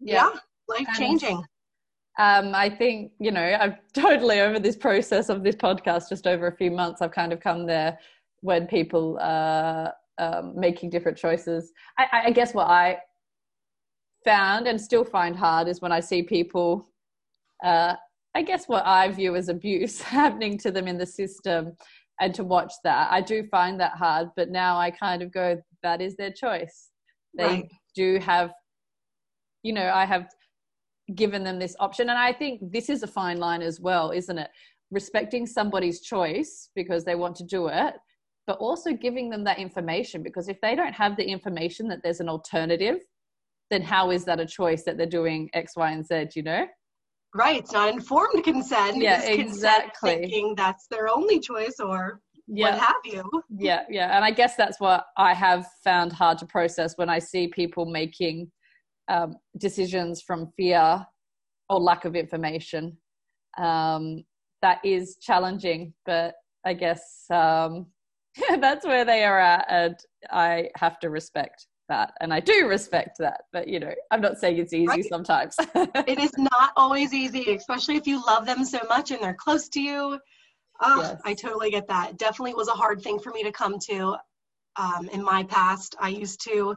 [0.00, 0.30] Yeah.
[0.32, 1.44] yeah life changing.
[2.18, 6.46] Um, I think, you know, I've totally over this process of this podcast, just over
[6.46, 7.98] a few months, I've kind of come there
[8.40, 11.72] when people are um, making different choices.
[11.98, 12.98] I, I guess what I
[14.24, 16.88] found and still find hard is when I see people
[17.62, 17.94] uh,
[18.38, 21.72] I guess what I view as abuse happening to them in the system
[22.20, 23.10] and to watch that.
[23.10, 26.90] I do find that hard, but now I kind of go, that is their choice.
[27.36, 27.72] They right.
[27.96, 28.52] do have,
[29.64, 30.28] you know, I have
[31.16, 32.10] given them this option.
[32.10, 34.50] And I think this is a fine line as well, isn't it?
[34.92, 37.94] Respecting somebody's choice because they want to do it,
[38.46, 42.20] but also giving them that information because if they don't have the information that there's
[42.20, 42.98] an alternative,
[43.72, 46.64] then how is that a choice that they're doing X, Y, and Z, you know?
[47.34, 49.02] Right, it's not informed consent.
[49.02, 50.16] Yeah, exactly.
[50.16, 52.70] thinking that's their only choice or yeah.
[52.70, 53.30] what have you.
[53.50, 54.16] Yeah, yeah.
[54.16, 57.84] And I guess that's what I have found hard to process when I see people
[57.84, 58.50] making
[59.08, 61.04] um, decisions from fear
[61.68, 62.96] or lack of information.
[63.58, 64.24] Um,
[64.62, 67.86] that is challenging, but I guess um,
[68.60, 69.96] that's where they are at, and
[70.30, 74.38] I have to respect that and i do respect that but you know i'm not
[74.38, 75.04] saying it's easy right.
[75.04, 79.34] sometimes it is not always easy especially if you love them so much and they're
[79.34, 80.18] close to you
[80.80, 81.20] oh, yes.
[81.24, 84.16] i totally get that definitely was a hard thing for me to come to
[84.76, 86.76] um, in my past i used to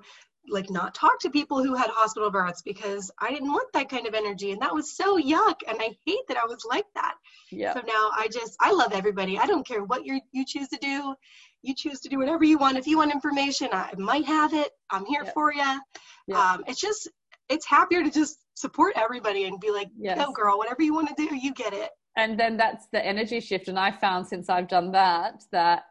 [0.49, 4.07] like not talk to people who had hospital births because I didn't want that kind
[4.07, 7.15] of energy and that was so yuck and I hate that I was like that.
[7.51, 7.73] Yeah.
[7.73, 9.37] So now I just I love everybody.
[9.37, 11.15] I don't care what you you choose to do.
[11.61, 12.77] You choose to do whatever you want.
[12.77, 14.71] If you want information, I might have it.
[14.89, 15.33] I'm here yep.
[15.33, 15.79] for you.
[16.27, 16.37] Yep.
[16.37, 17.07] Um, it's just
[17.49, 20.17] it's happier to just support everybody and be like, yes.
[20.17, 23.39] "Go girl, whatever you want to do, you get it." And then that's the energy
[23.39, 25.83] shift and I found since I've done that that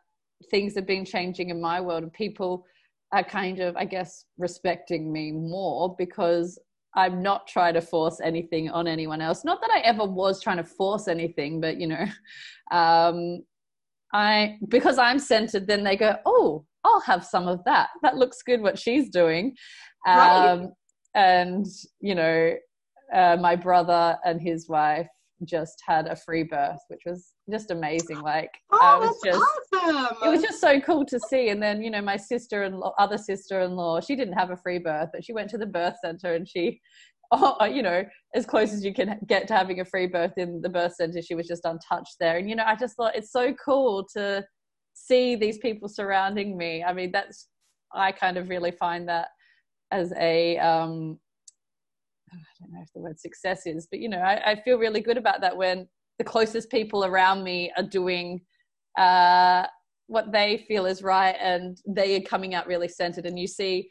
[0.51, 2.67] things have been changing in my world and people
[3.13, 6.59] are kind of, I guess, respecting me more because
[6.95, 9.45] I'm not trying to force anything on anyone else.
[9.45, 12.05] Not that I ever was trying to force anything, but you know,
[12.73, 13.43] um,
[14.13, 17.89] I because I'm centered, then they go, oh, I'll have some of that.
[18.03, 18.61] That looks good.
[18.61, 19.55] What she's doing,
[20.07, 20.69] um, right.
[21.15, 21.67] and
[22.01, 22.55] you know,
[23.15, 25.09] uh, my brother and his wife
[25.45, 28.21] just had a free birth, which was just amazing.
[28.21, 30.17] Like oh, I was just awesome.
[30.23, 31.49] it was just so cool to see.
[31.49, 34.57] And then, you know, my sister and other sister in law, she didn't have a
[34.57, 36.81] free birth, but she went to the birth center and she
[37.33, 40.61] oh, you know, as close as you can get to having a free birth in
[40.63, 42.39] the birth center, she was just untouched there.
[42.39, 44.45] And you know, I just thought it's so cool to
[44.95, 46.83] see these people surrounding me.
[46.83, 47.49] I mean, that's
[47.95, 49.29] I kind of really find that
[49.93, 51.19] as a um
[52.33, 55.01] I don't know if the word success is, but you know, I, I feel really
[55.01, 58.41] good about that when the closest people around me are doing
[58.99, 59.65] uh,
[60.07, 63.27] what they feel is right and they are coming out really centered.
[63.27, 63.89] And you see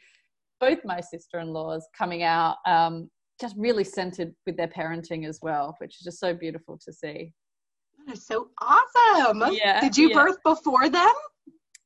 [0.60, 3.10] both my sister in laws coming out um,
[3.40, 7.32] just really centered with their parenting as well, which is just so beautiful to see.
[8.06, 9.52] That is so awesome.
[9.52, 9.80] Yeah.
[9.80, 10.14] Did you yeah.
[10.14, 11.12] birth before them?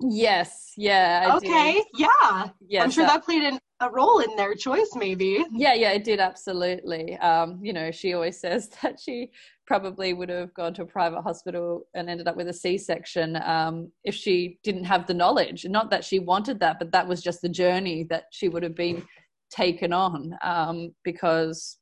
[0.01, 0.73] Yes.
[0.77, 1.29] Yeah.
[1.29, 1.73] I okay.
[1.75, 1.85] Did.
[1.97, 2.49] Yeah.
[2.69, 5.45] Yes, I'm sure that, that played an a role in their choice maybe.
[5.53, 7.17] Yeah yeah it did absolutely.
[7.19, 9.31] Um you know she always says that she
[9.67, 13.91] probably would have gone to a private hospital and ended up with a c-section um
[14.05, 15.65] if she didn't have the knowledge.
[15.65, 18.77] Not that she wanted that but that was just the journey that she would have
[18.77, 19.05] been
[19.51, 21.79] taken on um because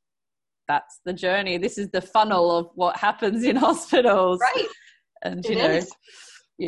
[0.69, 1.59] that's the journey.
[1.59, 4.41] This is the funnel of what happens in hospitals.
[4.41, 4.69] Right.
[5.25, 5.91] And you know is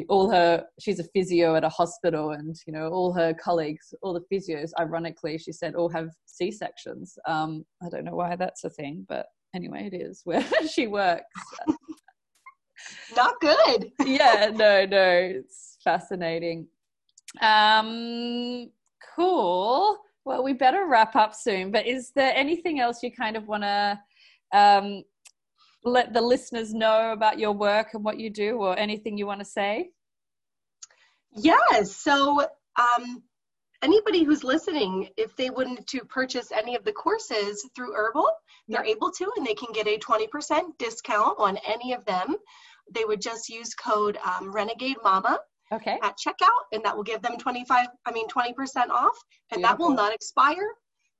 [0.09, 4.13] all her she's a physio at a hospital and you know all her colleagues all
[4.13, 7.19] the physios ironically she said all have c-sections.
[7.27, 11.25] Um i don't know why that's a thing but anyway it is where she works.
[13.17, 13.91] Not good.
[14.05, 16.67] Yeah no no it's fascinating.
[17.41, 18.71] Um
[19.15, 19.99] cool.
[20.25, 23.63] Well we better wrap up soon but is there anything else you kind of want
[23.63, 23.99] to
[24.53, 25.03] um
[25.85, 29.41] let the listeners know about your work and what you do or anything you want
[29.41, 29.91] to say?
[31.33, 31.95] Yes.
[31.97, 33.23] So, um,
[33.83, 38.29] anybody who's listening, if they wanted to purchase any of the courses through Herbal,
[38.67, 42.37] they're able to, and they can get a 20% discount on any of them.
[42.93, 45.39] They would just use code um, Renegade Mama
[45.73, 45.99] okay.
[46.03, 48.55] at checkout, and that will give them 25, I mean 20%
[48.89, 49.19] off,
[49.53, 49.63] and Beautiful.
[49.63, 50.69] that will not expire.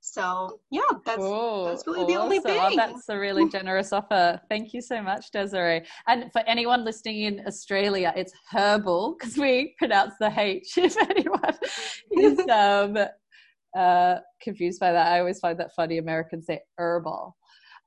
[0.05, 2.13] So yeah, that's oh, that's really awesome.
[2.13, 2.59] the only thing.
[2.61, 4.39] Oh, that's a really generous offer.
[4.49, 5.83] Thank you so much, Desirae.
[6.07, 10.73] And for anyone listening in Australia, it's herbal because we pronounce the H.
[10.77, 11.57] If anyone
[12.11, 12.97] is um,
[13.75, 15.97] uh, confused by that, I always find that funny.
[15.97, 17.35] Americans say herbal.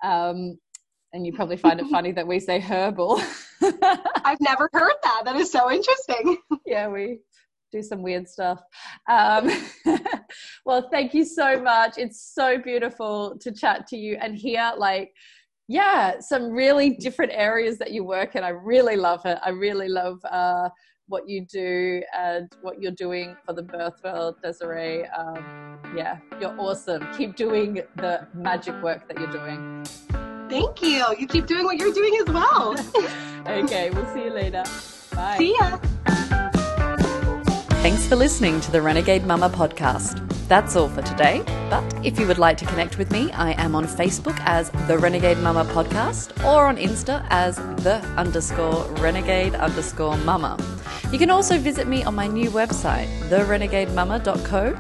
[0.03, 0.59] Um,
[1.13, 3.23] and you probably find it funny that we say herbal.
[3.63, 5.23] I've never heard that.
[5.25, 6.37] That is so interesting.
[6.67, 7.21] Yeah, we
[7.71, 8.61] do some weird stuff.
[9.09, 9.51] Um,
[10.65, 11.99] well, thank you so much.
[11.99, 15.13] It's so beautiful to chat to you and hear like,
[15.69, 18.45] yeah, some really different areas that you work in.
[18.45, 19.39] I really love it.
[19.45, 20.71] I really love uh,
[21.09, 25.09] what you do and what you're doing for the birth world, Desirae.
[25.19, 27.07] Um, yeah, you're awesome.
[27.17, 29.85] Keep doing the magic work that you're doing.
[30.49, 31.05] Thank you.
[31.19, 32.75] You keep doing what you're doing as well.
[33.47, 34.65] okay, we'll see you later.
[35.15, 35.37] Bye.
[35.39, 36.37] See ya.
[37.81, 40.27] Thanks for listening to the Renegade Mama podcast.
[40.49, 41.43] That's all for today.
[41.71, 44.99] But if you would like to connect with me, I am on Facebook as the
[44.99, 47.55] Renegade Mama Podcast or on Insta as
[47.85, 50.59] the underscore renegade underscore mama.
[51.13, 54.75] You can also visit me on my new website, therenegademama.co.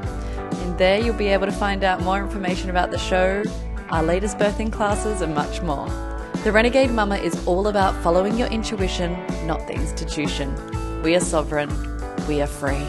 [0.64, 3.44] And there you'll be able to find out more information about the show,
[3.90, 5.86] our latest birthing classes, and much more.
[6.42, 9.12] The Renegade Mama is all about following your intuition,
[9.46, 10.53] not the institution.
[11.03, 11.97] We are sovereign
[12.29, 12.87] we are free.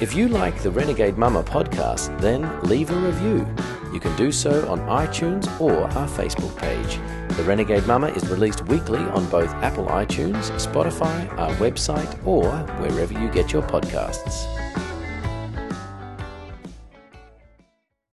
[0.00, 3.46] If you like the Renegade Mama podcast, then leave a review.
[3.92, 7.00] You can do so on iTunes or our Facebook page.
[7.36, 12.50] The Renegade Mama is released weekly on both Apple iTunes, Spotify, our website, or
[12.80, 14.44] wherever you get your podcasts.